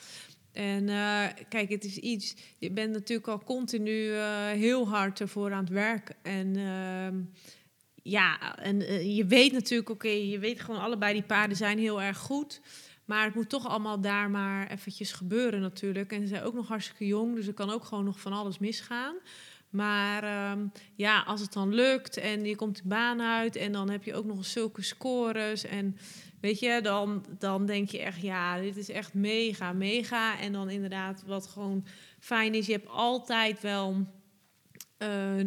[0.55, 2.35] En eh, kijk, het is iets.
[2.59, 6.13] Je bent natuurlijk al continu eh, heel hard ervoor aan het werk.
[6.23, 7.21] En ehm,
[8.03, 12.03] ja, en eh, je weet natuurlijk, oké, je weet gewoon allebei die paarden zijn heel
[12.03, 12.61] erg goed.
[13.05, 16.13] Maar het moet toch allemaal daar maar eventjes gebeuren natuurlijk.
[16.13, 18.59] En ze zijn ook nog hartstikke jong, dus er kan ook gewoon nog van alles
[18.59, 19.15] misgaan.
[19.71, 23.91] Maar ehm, ja, als het dan lukt en je komt de baan uit en dan
[23.91, 25.65] heb je ook nog zulke scores.
[25.65, 25.97] En
[26.45, 30.41] weet je, dan, dan denk je echt, ja, dit is echt mega, mega.
[30.41, 31.87] En dan inderdaad, wat gewoon
[32.21, 34.07] fijn is, je hebt altijd wel
[34.97, 35.41] eh,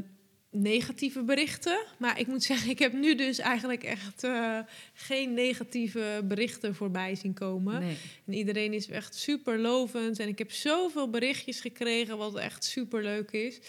[0.49, 1.85] negatieve berichten.
[1.97, 4.59] Maar ik moet zeggen, ik heb nu dus eigenlijk echt eh,
[4.93, 7.79] geen negatieve berichten voorbij zien komen.
[7.79, 7.97] Nee.
[8.25, 10.19] En iedereen is echt super lovend.
[10.19, 13.59] En ik heb zoveel berichtjes gekregen, wat echt super leuk is.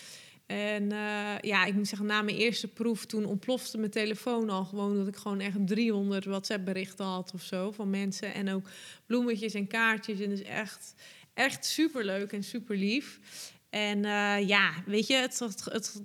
[0.48, 4.64] En eh, ja, ik moet zeggen, na mijn eerste proef, toen ontplofte mijn telefoon al
[4.64, 8.34] gewoon dat ik gewoon echt 300 WhatsApp-berichten had of zo van mensen.
[8.34, 8.68] En ook
[9.06, 10.20] bloemetjes en kaartjes.
[10.20, 10.94] En dus echt,
[11.34, 13.20] echt super leuk en super lief.
[13.70, 16.02] En eh, ja, weet je, het, het,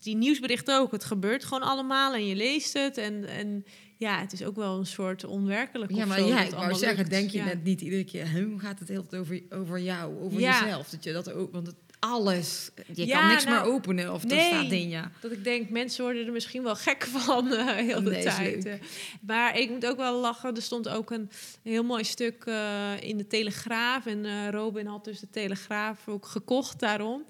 [0.00, 0.92] die nieuwsberichten ook.
[0.92, 2.96] Het gebeurt gewoon allemaal en je leest het.
[2.96, 3.64] En, en
[4.02, 5.92] ja, het is ook wel een soort onwerkelijk.
[5.94, 7.10] Ja, maar zo, ja, dat ik het wou allemaal zeggen, lukt.
[7.10, 7.44] denk je Ja.
[7.44, 10.60] net niet iedere keer, hoe gaat het heel over, over jou, over Ja.
[10.60, 10.88] jezelf?
[10.88, 14.22] Dat je dat ook, want het, alles, je Ja, kan niks nou, meer openen of
[14.22, 14.40] er nee.
[14.46, 15.02] staat in je.
[15.20, 18.64] Dat ik denk, mensen worden er misschien wel gek van eh, heel de Nee, tijd.
[18.66, 18.72] eh.
[19.20, 20.54] Maar ik moet ook wel lachen.
[20.56, 21.30] Er stond ook een
[21.62, 24.06] heel mooi stuk eh, in de Telegraaf.
[24.06, 27.24] En Robin had dus de Telegraaf ook gekocht daarom.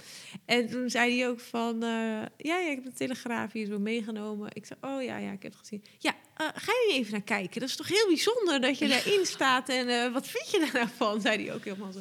[0.45, 1.77] En toen zei hij ook van...
[1.81, 4.49] ja, ja, ik heb de Telegraaf hier zo meegenomen.
[4.53, 5.85] Ik zei, oh ja, ja, ik heb het gezien.
[5.99, 6.15] Ja,
[6.47, 7.61] eh, ga je even naar kijken.
[7.61, 9.69] Dat is toch heel bijzonder dat je daarin staat.
[9.69, 11.21] En eh, wat vind je daar nou van?
[11.21, 12.01] Zei hij ook helemaal zo.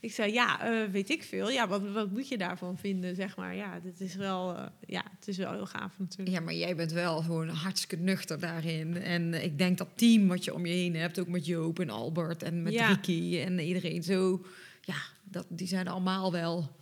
[0.00, 1.50] Ik zei, ja, eh, weet ik veel.
[1.50, 3.54] Ja, wat, wat moet je daarvan vinden, zeg maar.
[3.54, 4.56] Ja, dit is wel,
[4.86, 6.36] ja, het is wel heel gaaf natuurlijk.
[6.36, 8.96] Ja, maar jij bent wel gewoon hartstikke nuchter daarin.
[8.96, 11.90] En ik denk dat team wat je om je heen hebt, ook met Joop en
[11.90, 12.88] Albert en met Ja.
[12.88, 14.44] Ricky en iedereen zo,
[14.80, 16.76] ja, dat, die zijn allemaal wel.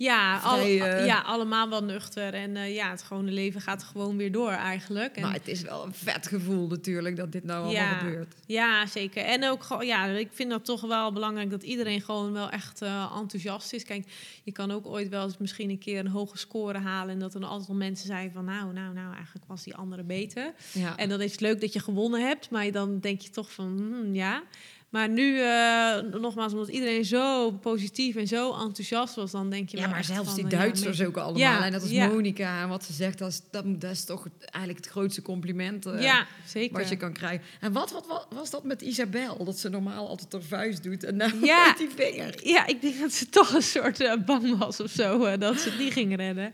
[0.00, 2.34] Ja, al- eh, ja, allemaal wel nuchter.
[2.34, 5.16] En eh, ja, het gewone leven gaat gewoon weer door eigenlijk.
[5.16, 7.98] En, Maar het is wel een vet gevoel natuurlijk dat dit nou allemaal Ja.
[7.98, 8.34] gebeurt.
[8.46, 9.24] Ja, zeker.
[9.24, 12.82] En ook gewoon, ja, ik vind dat toch wel belangrijk dat iedereen gewoon wel echt
[12.82, 13.84] eh, enthousiast is.
[13.84, 14.06] Kijk,
[14.42, 17.14] je kan ook ooit wel eens misschien een keer een hoge score halen.
[17.14, 20.02] En dat er een aantal mensen zijn van, nou, nou, nou, eigenlijk was die andere
[20.02, 20.52] beter.
[20.72, 20.96] Ja.
[20.96, 23.66] En dan is het leuk dat je gewonnen hebt, maar dan denk je toch van,
[23.78, 24.42] hmm, ja.
[24.90, 29.76] Maar nu, eh, nogmaals, omdat iedereen zo positief en zo enthousiast was, dan denk je
[29.76, 31.40] Ja, maar zelfs van, die eh, ja, Duitsers ook allemaal.
[31.40, 32.06] Ja, en dat is ja.
[32.06, 32.62] Monica.
[32.62, 36.02] En wat ze zegt, dat is, dat, dat is toch eigenlijk het grootste compliment eh,
[36.02, 36.78] ja, zeker.
[36.78, 37.46] wat je kan krijgen.
[37.60, 39.44] En wat, wat, wat was dat met Isabel?
[39.44, 41.66] Dat ze normaal altijd haar vuist doet en nou Ja.
[41.66, 42.46] met die vinger.
[42.46, 45.78] Ja, ik denk dat ze toch een soort bang was of zo, dat ze het
[45.78, 46.52] niet ging redden.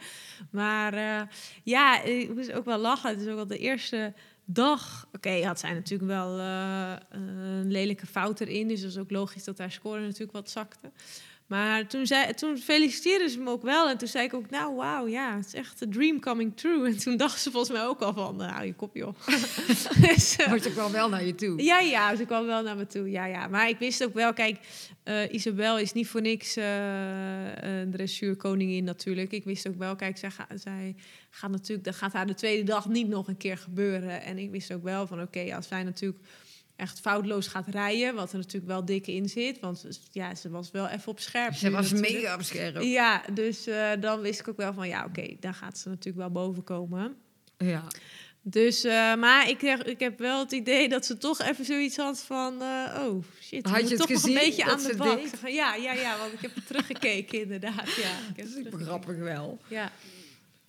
[0.51, 0.95] Maar
[1.63, 3.11] ja, ik moest ook wel lachen.
[3.11, 4.13] Het is ook wel de eerste
[4.47, 5.09] dag.
[5.13, 8.69] Oké, had zij natuurlijk wel eh, een lelijke fout erin.
[8.69, 10.91] Dus dat is ook logisch dat haar score natuurlijk wat zakte.
[11.47, 13.89] Maar toen, zei, toen feliciteerden ze me ook wel.
[13.89, 16.87] En toen zei ik ook, nou wauw, ja, het is echt a dream coming true.
[16.87, 19.15] En toen dacht ze volgens mij ook al van, nou, je kop joh.
[20.07, 21.63] dus, eh, Maar ze kwam wel naar je toe.
[21.63, 23.11] ja, ja, ze kwam wel naar me toe.
[23.11, 23.49] Ja, ja.
[23.49, 24.59] Maar ik wist ook wel, kijk,
[25.03, 26.65] eh, Isabel is niet voor niks eh
[27.57, 29.33] een dressuurkoningin natuurlijk.
[29.33, 30.95] Ik wist ook wel, kijk, zij, ga- zij
[31.31, 34.23] gaat natuurlijk, dat gaat haar de tweede dag niet nog een keer gebeuren.
[34.23, 36.21] En ik wist ook wel van, oké, als zij natuurlijk
[36.77, 40.71] echt foutloos gaat rijden, wat er natuurlijk wel dik in zit, want ja, ze was
[40.71, 41.55] wel even op scherp.
[41.55, 42.23] Ze was natuurlijk.
[42.23, 42.83] mega op scherp.
[42.83, 46.17] Ja, dus eh, dan wist ik ook wel van, ja, oké, daar gaat ze natuurlijk
[46.17, 47.15] wel boven komen.
[47.59, 47.85] Ja.
[48.43, 51.97] Dus, eh, maar ik, heb- ik heb wel het idee dat ze toch even zoiets
[51.97, 52.63] had van...
[52.63, 55.21] eh, oh, shit, Had je moet het toch nog een beetje aan de bak.
[55.27, 57.95] van, Ja, ja, ja, want ik heb het teruggekeken inderdaad.
[57.97, 59.59] Ja, ik heb Dat is grappig wel.
[59.69, 59.93] Ja.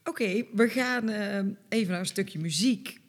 [0.04, 1.10] Oké, we gaan
[1.70, 3.00] even naar een stukje muziek.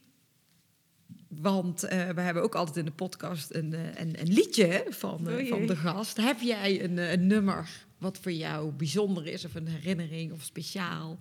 [1.29, 5.29] Want eh, we hebben ook altijd in de podcast een, eh, een, een liedje van,
[5.29, 6.17] eh, van de gast.
[6.17, 7.69] Heb jij een, een nummer
[7.99, 11.19] wat voor jou bijzonder is, of een herinnering of speciaal?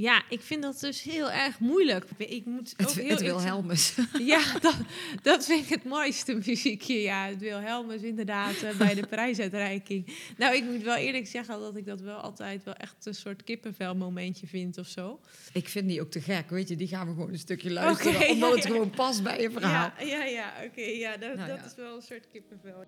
[0.00, 2.04] Ja, ik vind dat dus heel erg moeilijk.
[2.16, 3.94] Ik moet ook Het, heel het Wilhelmus.
[4.18, 4.76] Ja, dat,
[5.22, 7.00] dat vind ik het mooiste muziekje.
[7.00, 10.16] Ja, het Wilhelmus inderdaad eh, bij de prijsuitreiking.
[10.36, 13.44] Nou, ik moet wel eerlijk zeggen dat ik dat wel altijd wel echt een soort
[13.44, 15.20] kippenvel momentje vind of zo.
[15.52, 16.76] Ik vind die ook te gek, weet je.
[16.76, 18.70] Die gaan we gewoon een stukje luisteren, Oké, omdat ja, het ja.
[18.70, 19.92] gewoon past bij je verhaal.
[19.98, 20.80] Ja, ja, ja, oké.
[20.80, 21.64] ja, dat, Nou dat ja.
[21.64, 22.84] is wel een soort kippenvel.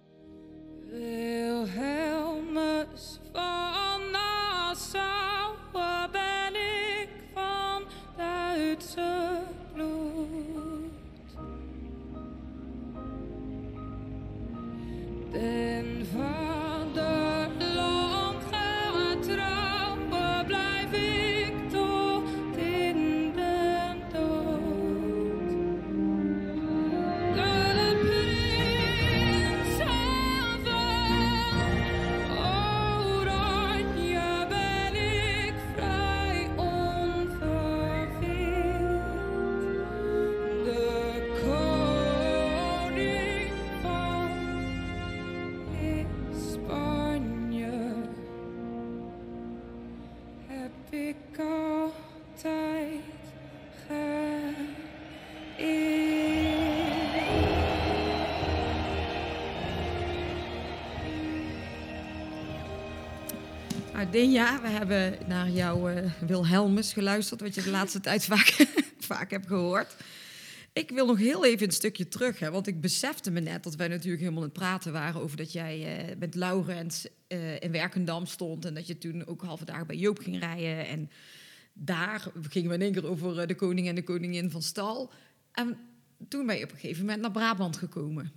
[0.91, 1.99] Wilhelmus
[3.33, 6.92] van Nassau, waar ben ik
[8.17, 9.43] van Duitse
[9.75, 10.91] bloed?
[15.33, 16.62] Ben vaderland
[64.11, 68.67] Dinja, we hebben naar jouw eh, Wilhelmus geluisterd, wat je de laatste tijd vaak,
[68.99, 69.97] vaak hebt gehoord.
[70.73, 73.75] Ik wil nog heel even een stukje terug, hè, want ik besefte me net dat
[73.75, 77.73] wij natuurlijk helemaal aan het praten waren over dat jij eh, met Laurens eh, in
[77.73, 80.87] Werkendam stond en dat je toen ook halve dagen bij Joop ging rijden.
[80.87, 81.11] En
[81.73, 85.11] daar gingen we in één keer over de koning en de koningin van stal.
[85.53, 85.79] En
[86.29, 88.33] toen ben je op een gegeven moment naar Brabant gekomen.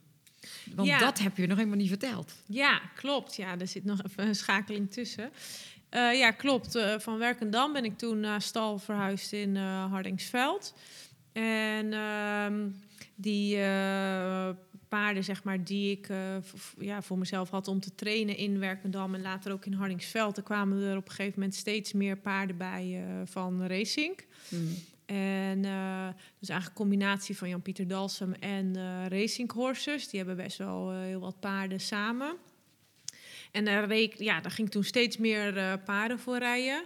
[0.76, 0.98] Want Ja.
[1.00, 2.34] dat heb je nog helemaal niet verteld.
[2.46, 3.36] Ja, klopt.
[3.36, 5.32] Ja, er zit nog even een schakeling tussen.
[5.89, 6.76] Eh, ja, klopt.
[6.76, 10.74] Eh, van Werkendam ben ik toen naar stal verhuisd in eh, Hardingsveld.
[11.32, 12.68] En ehm,
[13.16, 13.58] die
[14.89, 16.08] paarden, zeg maar, die ik
[16.80, 20.43] ja, voor mezelf had om te trainen in Werkendam en later ook in Hardingsveld, er
[20.43, 24.20] kwamen er op een gegeven moment steeds meer paarden bij van Racing.
[25.06, 26.08] En eh,
[26.39, 30.10] dus eigenlijk een combinatie van Jan-Pieter Dalsem en eh Racing Horses.
[30.10, 32.36] Die hebben best wel eh, heel wat paarden samen.
[33.51, 36.84] En daar, ja, daar ging toen steeds meer paarden voor rijden.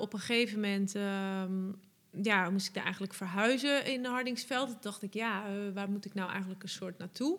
[0.00, 1.72] Op een gegeven moment ehm,
[2.22, 4.68] ja, moest ik daar eigenlijk verhuizen in Hardingsveld.
[4.68, 5.44] Toen dacht ik, ja,
[5.74, 7.38] waar moet ik nou eigenlijk een soort naartoe?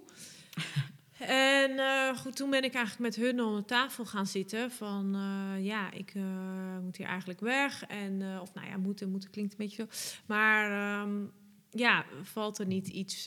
[1.27, 4.71] En eh, goed, toen ben ik eigenlijk met hun om de tafel gaan zitten.
[4.71, 7.85] Van eh, ja, ik eh, moet hier eigenlijk weg.
[7.85, 10.19] En, of nou ja, moeten, moeten klinkt een beetje veel.
[10.25, 11.25] Maar ehm,
[11.69, 13.23] ja, valt er niet iets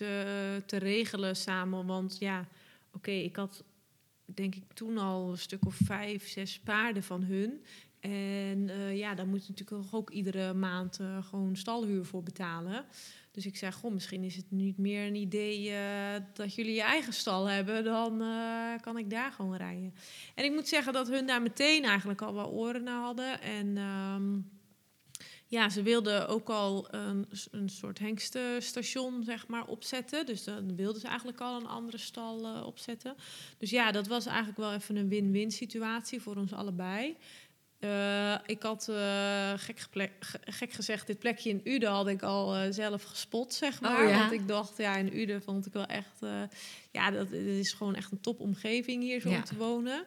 [0.66, 1.86] te regelen samen?
[1.86, 2.48] Want ja,
[2.92, 3.64] oké, ik had
[4.24, 7.64] denk ik toen al een stuk of vijf, zes paarden van hun.
[8.00, 12.84] En ja, daar moet je natuurlijk ook iedere maand gewoon stalhuur voor betalen.
[13.34, 16.82] Dus ik zei, goh, misschien is het niet meer een idee eh, dat jullie je
[16.82, 17.84] eigen stal hebben.
[17.84, 19.94] Dan eh, kan ik daar gewoon rijden.
[20.34, 23.40] En ik moet zeggen dat hun daar meteen eigenlijk al wel oren naar hadden.
[23.40, 24.38] En ehm,
[25.46, 30.26] ja, ze wilden ook al een, een soort hengstenstation zeg maar, opzetten.
[30.26, 33.14] Dus dan wilden ze eigenlijk al een andere stal eh, opzetten.
[33.58, 37.16] Dus ja, dat was eigenlijk wel even een win-win situatie voor ons allebei.
[37.78, 39.86] Eh, ik had, eh, gek,
[40.44, 44.02] gek gezegd, dit plekje in Uden had ik al eh, zelf gespot, zeg maar.
[44.02, 44.18] Oh, ja?
[44.18, 46.18] Want ik dacht, ja, in Uden vond ik wel echt...
[46.90, 49.36] ja, dat, het is gewoon echt een topomgeving hier zo Ja.
[49.36, 50.04] om te wonen.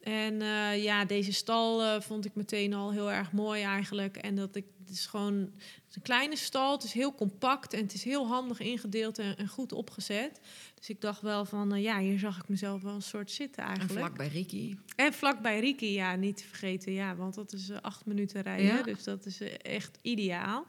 [0.00, 4.16] En eh, ja, deze stal eh, vond ik meteen al heel erg mooi eigenlijk.
[4.16, 7.72] En dat ik, het is gewoon het is een kleine stal, het is heel compact
[7.72, 10.40] en het is heel handig ingedeeld en, en goed opgezet.
[10.74, 13.62] Dus ik dacht wel van, eh, ja, hier zag ik mezelf wel een soort zitten
[13.62, 13.98] En eigenlijk.
[13.98, 14.76] vlak bij Ricky.
[14.96, 16.92] En vlak bij Riki, ja, niet te vergeten.
[16.92, 18.66] Ja, want dat is acht minuten rijden.
[18.66, 18.82] Ja.
[18.82, 20.66] Dus dat is echt ideaal.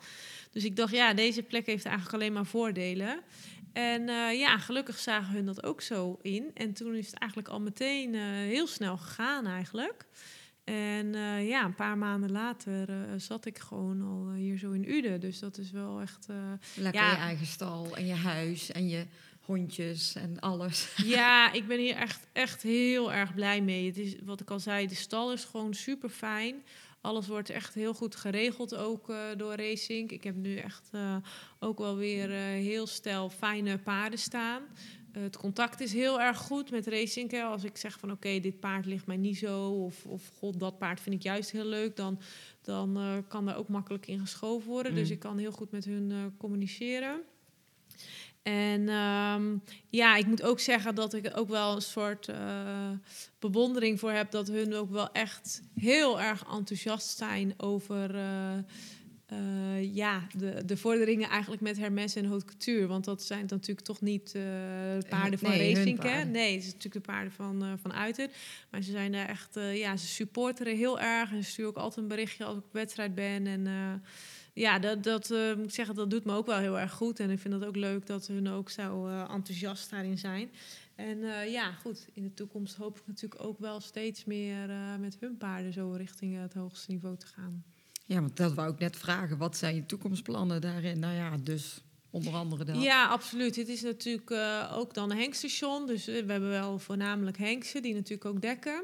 [0.52, 3.20] Dus ik dacht, ja, deze plek heeft eigenlijk alleen maar voordelen.
[3.74, 6.52] En eh, ja, gelukkig zagen hun dat ook zo in.
[6.54, 10.06] En toen is het eigenlijk al meteen eh, heel snel gegaan eigenlijk.
[10.64, 15.20] En eh, ja, een paar maanden later zat ik gewoon al hier zo in Uden.
[15.20, 16.28] Dus dat is wel echt...
[16.76, 17.12] Lekker Ja.
[17.12, 19.06] je eigen stal en je huis en je
[19.50, 20.96] hondjes en alles.
[21.06, 23.86] Ja, ik ben hier echt, echt heel erg blij mee.
[23.86, 26.64] Het is, wat ik al zei, de stal is gewoon super fijn.
[27.02, 30.12] Alles wordt echt heel goed geregeld, ook eh, door Racing.
[30.12, 31.16] Ik heb nu echt eh,
[31.60, 34.62] ook wel weer eh, heel stel fijne paarden staan.
[35.12, 37.32] Het contact is heel erg goed met Racing.
[37.32, 37.42] Hè.
[37.42, 39.70] Als ik zeg van oké, dit paard ligt mij niet zo...
[39.70, 41.96] of, of god, dat paard vind ik juist heel leuk...
[41.96, 42.20] dan,
[42.62, 44.96] dan kan daar ook makkelijk in geschoven worden.
[44.96, 45.14] Dus Mm.
[45.14, 47.22] ik kan heel goed met hun communiceren.
[48.50, 49.58] En ehm,
[49.90, 52.90] ja, ik moet ook zeggen dat ik ook wel een soort eh,
[53.40, 58.58] bewondering voor heb dat hun ook wel echt heel erg enthousiast zijn over eh,
[59.26, 62.88] eh, ja, de, de vorderingen eigenlijk met Hermes en Haute Couture.
[62.88, 66.04] Want dat zijn natuurlijk toch niet de paarden van nee, Racing.
[66.04, 66.24] Hè?
[66.24, 68.30] Nee, het is natuurlijk de paarden van, van Uiter.
[68.72, 71.32] Maar ze zijn daar echt, ja, ze supporteren heel erg.
[71.32, 73.48] En ze sturen ook altijd een berichtje als ik op wedstrijd ben.
[73.48, 73.68] En
[74.54, 77.20] ja, dat, dat eh, moet ik zeggen, dat doet me ook wel heel erg goed.
[77.20, 80.52] En ik vind het ook leuk dat hun ook zo eh, enthousiast daarin zijn.
[80.96, 84.70] En eh, ja, goed, in de toekomst hoop ik natuurlijk ook wel steeds meer
[85.00, 87.64] met hun paarden zo richting het hoogste niveau te gaan.
[88.06, 89.38] Ja, want dat wou ik net vragen.
[89.38, 91.00] Wat zijn je toekomstplannen daarin?
[91.00, 92.82] Nou ja, dus onder andere dat.
[92.82, 93.56] Ja, absoluut.
[93.56, 94.32] Het is natuurlijk
[94.74, 95.88] ook dan een hengstation.
[95.88, 98.84] Dus we hebben wel voornamelijk hengsten die natuurlijk ook dekken.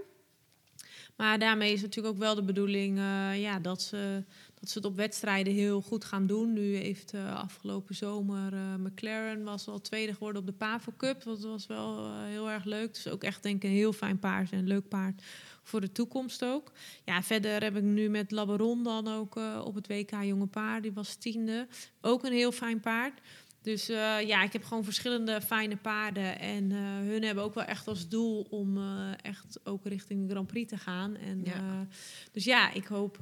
[1.15, 4.23] Maar daarmee is natuurlijk ook wel de bedoeling eh, ja, dat, ze,
[4.59, 6.53] dat ze het op wedstrijden heel goed gaan doen.
[6.53, 11.23] Nu heeft eh, afgelopen zomer eh, McLaren was al tweede geworden op de Pavo Cup.
[11.23, 12.93] Dat was wel heel erg leuk.
[12.93, 15.21] Dus ook echt denk ik een heel fijn paard en een leuk paard
[15.63, 16.71] voor de toekomst ook.
[17.05, 20.83] Ja, verder heb ik nu met Labaron dan ook op het WK Jonge Paard.
[20.83, 21.67] Die was tiende.
[22.01, 23.19] Ook een heel fijn paard.
[23.65, 26.39] Dus eh, ja, ik heb gewoon verschillende fijne paarden.
[26.39, 30.29] En eh, hun hebben ook wel echt als doel om eh, echt ook richting de
[30.31, 31.15] Grand Prix te gaan.
[31.15, 31.87] En, Ja.
[32.31, 33.17] dus ja, ik hoop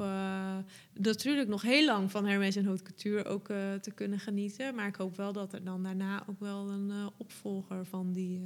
[0.94, 3.46] natuurlijk nog heel lang van Hermes en Haute Couture ook
[3.82, 4.76] te kunnen genieten.
[4.76, 8.41] Maar ik hoop wel dat er dan daarna ook wel een opvolger van die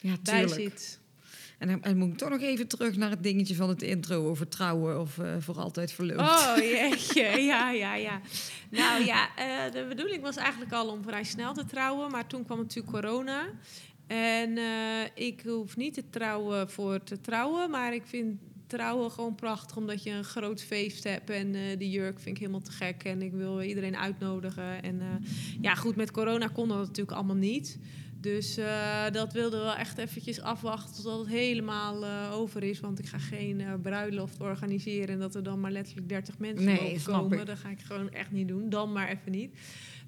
[0.00, 0.60] Ja, bij tuurlijk.
[0.60, 1.00] zit.
[1.62, 4.28] En dan, en moet ik toch nog even terug naar het dingetje van het intro
[4.28, 6.20] over trouwen of eh, voor altijd verloofd.
[6.20, 8.20] Oh jeetje, ja, ja, ja.
[8.70, 12.44] Nou ja, eh, de bedoeling was eigenlijk al om vrij snel te trouwen, maar toen
[12.44, 13.44] kwam natuurlijk corona.
[14.06, 14.64] En eh,
[15.14, 20.02] ik hoef niet te trouwen voor te trouwen, maar ik vind trouwen gewoon prachtig, omdat
[20.02, 21.30] je een groot feest hebt.
[21.30, 24.82] En eh die jurk vind ik helemaal te gek en ik wil iedereen uitnodigen.
[24.82, 25.00] En
[25.60, 27.78] ja, goed, met corona kon dat natuurlijk allemaal niet.
[28.22, 32.80] Dus eh, dat wilden we wel echt eventjes afwachten tot het helemaal eh, over is.
[32.80, 36.64] Want ik ga geen eh, bruiloft organiseren en dat er dan maar letterlijk 30 mensen
[36.64, 37.46] Nee, komen.
[37.46, 38.70] Dat ga ik gewoon echt niet doen.
[38.70, 39.54] Dan maar even niet.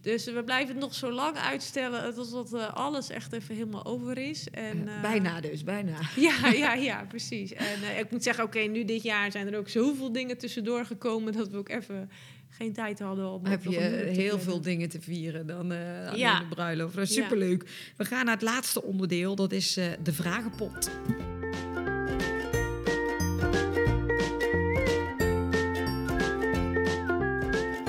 [0.01, 4.51] Dus we blijven het nog zo lang uitstellen totdat alles echt even helemaal over is.
[4.51, 5.99] En, bijna dus, bijna.
[6.17, 7.53] ja, ja, ja, precies.
[7.53, 11.33] En ik moet zeggen, oké, nu dit jaar zijn er ook zoveel dingen tussendoor gekomen
[11.33, 12.11] dat we ook even
[12.57, 13.79] geen tijd hadden om Heb je
[14.13, 16.39] heel veel dingen te vieren dan eh Ja.
[16.39, 16.95] de bruiloft.
[16.95, 17.23] Dat is Ja.
[17.23, 17.65] superleuk.
[17.97, 19.35] We gaan naar het laatste onderdeel.
[19.35, 20.91] Dat is eh, de vragenpot.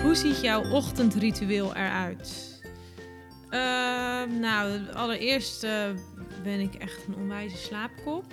[0.01, 2.59] Hoe ziet jouw ochtendritueel eruit?
[3.49, 5.89] Ehm, nou, allereerst eh,
[6.43, 8.25] ben ik echt een onwijze slaapkop.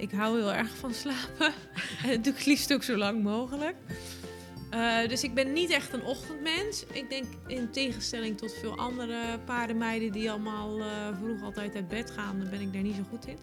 [0.00, 1.52] Ik hou heel erg van slapen.
[2.04, 3.74] en dat doe ik het liefst ook zo lang mogelijk.
[4.74, 6.84] Eh, dus ik ben niet echt een ochtendmens.
[6.92, 10.86] Ik denk in tegenstelling tot veel andere paardenmeiden die allemaal eh,
[11.22, 13.38] vroeg altijd uit bed gaan, dan ben ik daar niet zo goed in.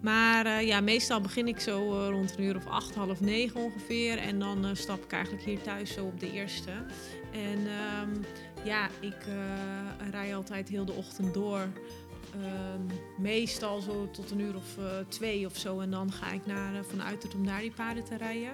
[0.00, 4.18] Maar eh, ja, meestal begin ik zo rond een uur of acht, half negen ongeveer.
[4.18, 6.70] En dan stap ik eigenlijk hier thuis zo op de eerste.
[7.32, 8.10] En ehm,
[8.64, 9.16] ja, ik
[10.10, 11.68] rij altijd heel de ochtend door.
[12.34, 14.76] Ehm, meestal zo tot een uur of
[15.08, 15.80] twee of zo.
[15.80, 18.52] En dan ga ik naar, vanuit het om daar die paarden te rijden.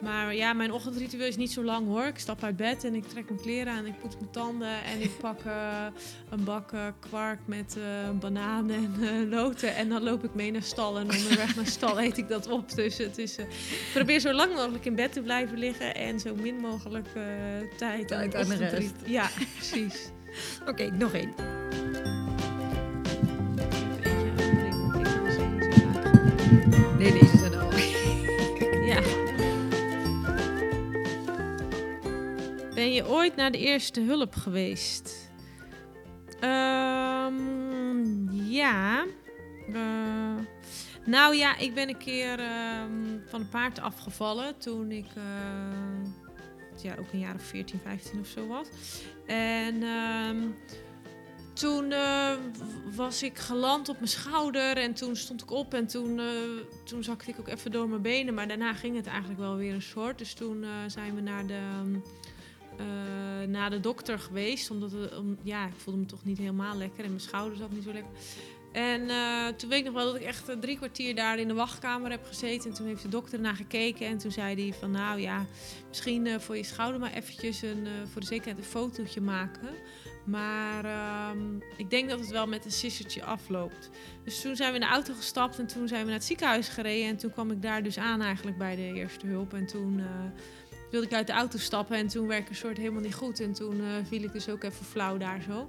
[0.00, 2.04] Maar ja, mijn ochtendritueel is niet zo lang hoor.
[2.04, 3.86] Ik stap uit bed en ik trek mijn kleren aan.
[3.86, 5.86] Ik poets mijn tanden en ik pak eh,
[6.30, 9.74] een bak eh, kwark met eh bananen en eh, noten.
[9.74, 10.98] En dan loop ik mee naar stal.
[10.98, 12.74] En onderweg naar stal eet ik dat op.
[12.74, 15.94] Dus het is, eh, ik probeer zo lang mogelijk in bed te blijven liggen.
[15.94, 17.22] En zo min mogelijk eh,
[17.76, 18.94] tijd, aan aan de rest.
[19.04, 20.10] Ja, precies.
[20.66, 21.34] Oké, nog één.
[26.98, 27.70] Nee, deze zijn al.
[32.86, 35.30] Ben je ooit naar de eerste hulp geweest?
[36.40, 39.04] Ehm, ja.
[39.72, 40.34] Eh,
[41.04, 46.96] nou ja, ik ben een keer ehm, van een paard afgevallen toen ik eh, ja,
[46.98, 48.68] ook een jaar of 14, 15 of zo was.
[49.26, 50.36] En ehm,
[51.52, 52.32] toen eh,
[52.94, 56.20] was ik geland op mijn schouder en toen stond ik op en toen,
[56.84, 58.34] toen zakte ik ook even door mijn benen.
[58.34, 60.18] Maar daarna ging het eigenlijk wel weer een soort.
[60.18, 61.60] Dus toen zijn we naar de,
[62.78, 64.70] eh, naar de dokter geweest.
[64.70, 67.70] Omdat het, om, ja, ik voelde me toch niet helemaal lekker en mijn schouder zat
[67.70, 68.12] niet zo lekker.
[68.72, 71.48] En eh, toen weet ik nog wel dat ik echt eh, drie kwartier daar in
[71.48, 72.70] de wachtkamer heb gezeten.
[72.70, 74.06] En toen heeft de dokter naar gekeken.
[74.06, 75.46] En toen zei hij van nou ja,
[75.88, 79.68] misschien eh, voor je schouder maar eventjes een, eh, voor de zekerheid een fotootje maken.
[80.24, 83.90] Maar ehm, ik denk dat het wel met een sissertje afloopt.
[84.24, 86.68] Dus toen zijn we in de auto gestapt en toen zijn we naar het ziekenhuis
[86.68, 87.08] gereden.
[87.08, 89.54] En toen kwam ik daar dus aan eigenlijk bij de eerste hulp.
[89.54, 90.06] En toen eh,
[90.90, 93.40] wilde ik uit de auto stappen en toen werd ik een soort helemaal niet goed.
[93.40, 95.68] En toen eh, viel ik dus ook even flauw daar zo.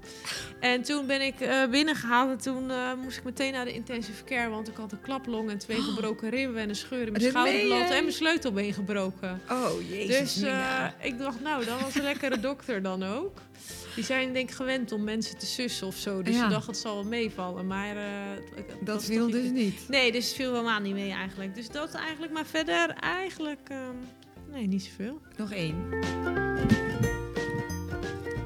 [0.59, 4.23] En toen ben ik eh, binnengehaald en toen eh, moest ik meteen naar de intensive
[4.23, 4.49] care.
[4.49, 7.89] Want ik had een klaplong en twee gebroken ribben en een scheur in mijn schouderblad
[7.89, 9.41] en mijn sleutelbeen gebroken.
[9.51, 10.33] Oh, jezus.
[10.33, 10.49] Dus
[11.01, 13.37] ik dacht, nou, dat was een lekkere dokter dan ook.
[13.95, 16.21] Die zijn denk ik gewend om mensen te sussen of zo.
[16.21, 16.43] Dus Ja.
[16.43, 17.67] ze dacht, het zal wel meevallen.
[17.67, 17.95] Maar
[18.81, 19.89] dat viel dus niet.
[19.89, 21.55] Nee, dus het viel helemaal niet mee eigenlijk.
[21.55, 22.31] Dus dat eigenlijk.
[22.33, 23.59] Maar verder eigenlijk...
[23.69, 23.95] ehm,
[24.51, 25.21] nee, niet zoveel.
[25.37, 25.75] Nog één.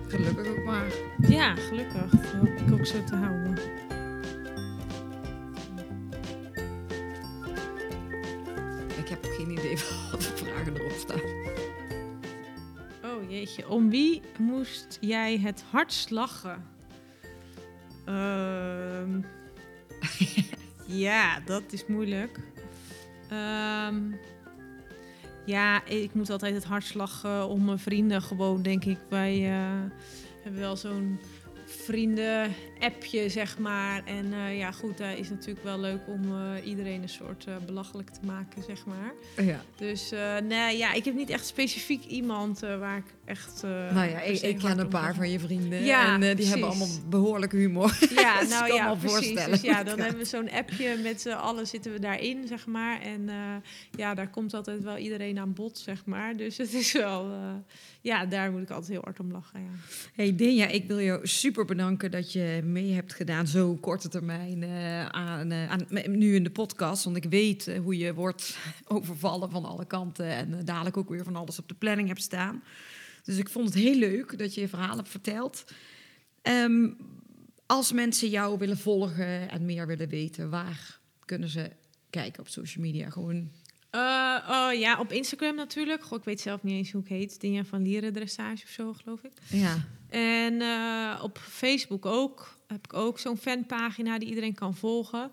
[0.07, 0.91] Gelukkig ook maar.
[1.27, 2.09] Ja, gelukkig.
[2.09, 3.57] Dat hoop ik ook zo te houden.
[8.97, 9.77] Ik heb ook geen idee
[10.11, 11.21] wat de vragen erop staan.
[13.03, 16.65] Oh jeetje, om wie moest jij het hardst lachen?
[18.05, 19.21] Ehm,
[21.05, 22.39] ja, dat is moeilijk.
[23.29, 24.11] Ehm,
[25.45, 28.97] ja, ik moet altijd het hardst lachen om mijn vrienden gewoon, denk ik.
[29.09, 29.91] Wij eh,
[30.43, 31.19] hebben wel zo'n
[32.85, 34.01] vrienden-appje, zeg maar.
[34.05, 37.53] En eh, ja, goed, daar is natuurlijk wel leuk om eh, iedereen een soort eh,
[37.65, 39.13] belachelijk te maken, zeg maar.
[39.45, 39.61] Ja.
[39.75, 43.63] Dus eh, nee, ja, ik heb niet echt specifiek iemand eh, waar ik echt...
[43.63, 45.83] eh, Nou ja, ik, ken een paar van je vrienden.
[45.83, 46.49] Ja, en eh, die precies.
[46.51, 47.97] hebben allemaal behoorlijk humor.
[48.15, 49.11] Ja, Dus nou ja, precies.
[49.11, 52.65] voorstellen Dus ja, dan hebben we zo'n appje met z'n allen zitten we daarin, zeg
[52.65, 53.01] maar.
[53.01, 53.35] En eh,
[53.95, 56.35] ja, daar komt altijd wel iedereen aan bod, zeg maar.
[56.37, 57.25] Dus het is wel...
[57.31, 57.53] eh,
[58.01, 59.69] ja, daar moet ik altijd heel hard om lachen, ja.
[60.15, 64.63] Hey Dinja, ik wil jou super bedanken dat je mee hebt gedaan zo korte termijn
[64.63, 67.03] eh, aan, eh, aan, nu in de podcast.
[67.03, 68.57] Want ik weet eh, hoe je wordt
[68.87, 72.63] overvallen van alle kanten en dadelijk ook weer van alles op de planning hebt staan.
[73.23, 75.63] Dus ik vond het heel leuk dat je je verhaal hebt verteld.
[76.41, 76.89] Ehm,
[77.65, 81.71] als mensen jou willen volgen en meer willen weten, waar kunnen ze
[82.09, 83.09] kijken op social media?
[83.09, 83.51] Gewoon
[83.91, 86.03] Eh, oh ja, op Instagram natuurlijk.
[86.03, 87.39] Goh, ik weet zelf niet eens hoe ik heet.
[87.39, 89.31] Dinja van Lieren Dressage of zo, geloof ik.
[89.49, 89.85] ja.
[90.09, 92.59] En eh, op Facebook ook.
[92.67, 95.31] Heb ik ook zo'n fanpagina die iedereen kan volgen.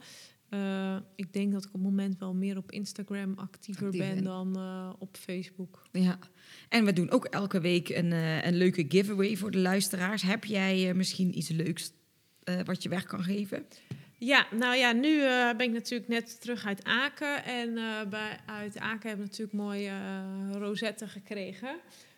[0.49, 4.25] Eh, ik denk dat ik op het moment wel meer op Instagram actiever Actief ben
[4.25, 4.57] dan
[4.99, 5.83] op Facebook.
[5.93, 6.19] Ja,
[6.69, 8.13] en we doen ook elke week een,
[8.47, 10.23] een leuke giveaway voor de luisteraars.
[10.23, 11.93] Heb jij misschien iets leuks
[12.65, 13.67] wat je weg kan geven?
[14.19, 17.45] Ja, nou ja, nu eh, ben ik natuurlijk net terug uit Aken.
[17.45, 21.77] En eh, bij, uit Aken hebben we natuurlijk mooie eh, rozetten gekregen.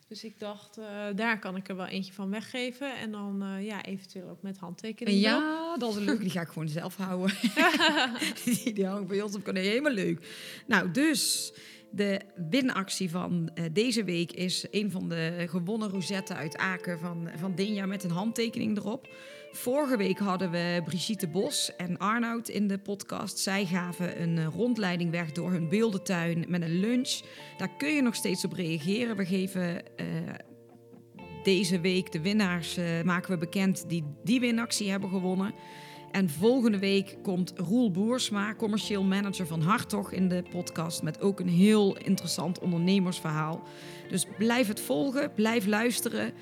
[0.09, 0.84] Dus ik dacht, eh,
[1.14, 2.96] daar kan ik er wel eentje van weggeven.
[2.98, 5.20] En dan ja, eventueel ook met handtekening.
[5.20, 6.22] Ja, dat is een leuke.
[6.22, 7.36] Die ga ik gewoon zelf houden.
[8.44, 9.46] die, die hangt bij ons op.
[9.46, 10.26] Helemaal leuk.
[10.66, 11.53] Nou, dus
[11.90, 12.20] de
[12.51, 17.86] winactie van deze week is een van de gewonnen rozetten uit Aken van, van Dinja
[17.86, 19.09] met een handtekening erop.
[19.53, 23.38] Vorige week hadden we Brigitte Bos en Arnoud in de podcast.
[23.38, 27.20] Zij gaven een eh, rondleiding weg door hun beeldentuin met een lunch.
[27.57, 29.16] Daar kun je nog steeds op reageren.
[29.16, 30.07] We geven eh,
[31.42, 35.55] deze week de winnaars eh, maken we bekend die die winactie hebben gewonnen.
[36.11, 41.40] En volgende week komt Roel Boersma, commercieel manager van Hartog, in de podcast met ook
[41.40, 43.62] een heel interessant ondernemersverhaal.
[44.09, 46.32] Dus blijf het volgen, blijf luisteren.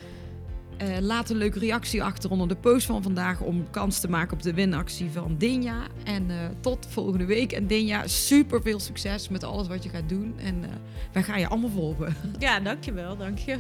[0.79, 4.33] Eh, laat een leuke reactie achter onder de post van vandaag om kans te maken
[4.33, 5.87] op de winactie van Dinja.
[6.05, 7.53] En eh, tot volgende week.
[7.53, 10.35] En Dinja, super veel succes met alles wat je gaat doen.
[10.37, 10.71] En eh,
[11.13, 12.17] wij gaan je allemaal volgen.
[12.39, 13.57] Ja, dankjewel, dank je.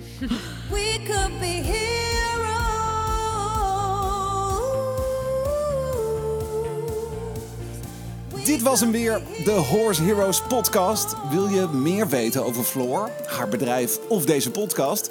[0.70, 2.46] We could be heroes.
[8.44, 11.16] Dit was hem weer, de Horse Heroes podcast.
[11.30, 15.10] Wil je meer weten over Floor, haar bedrijf of deze podcast?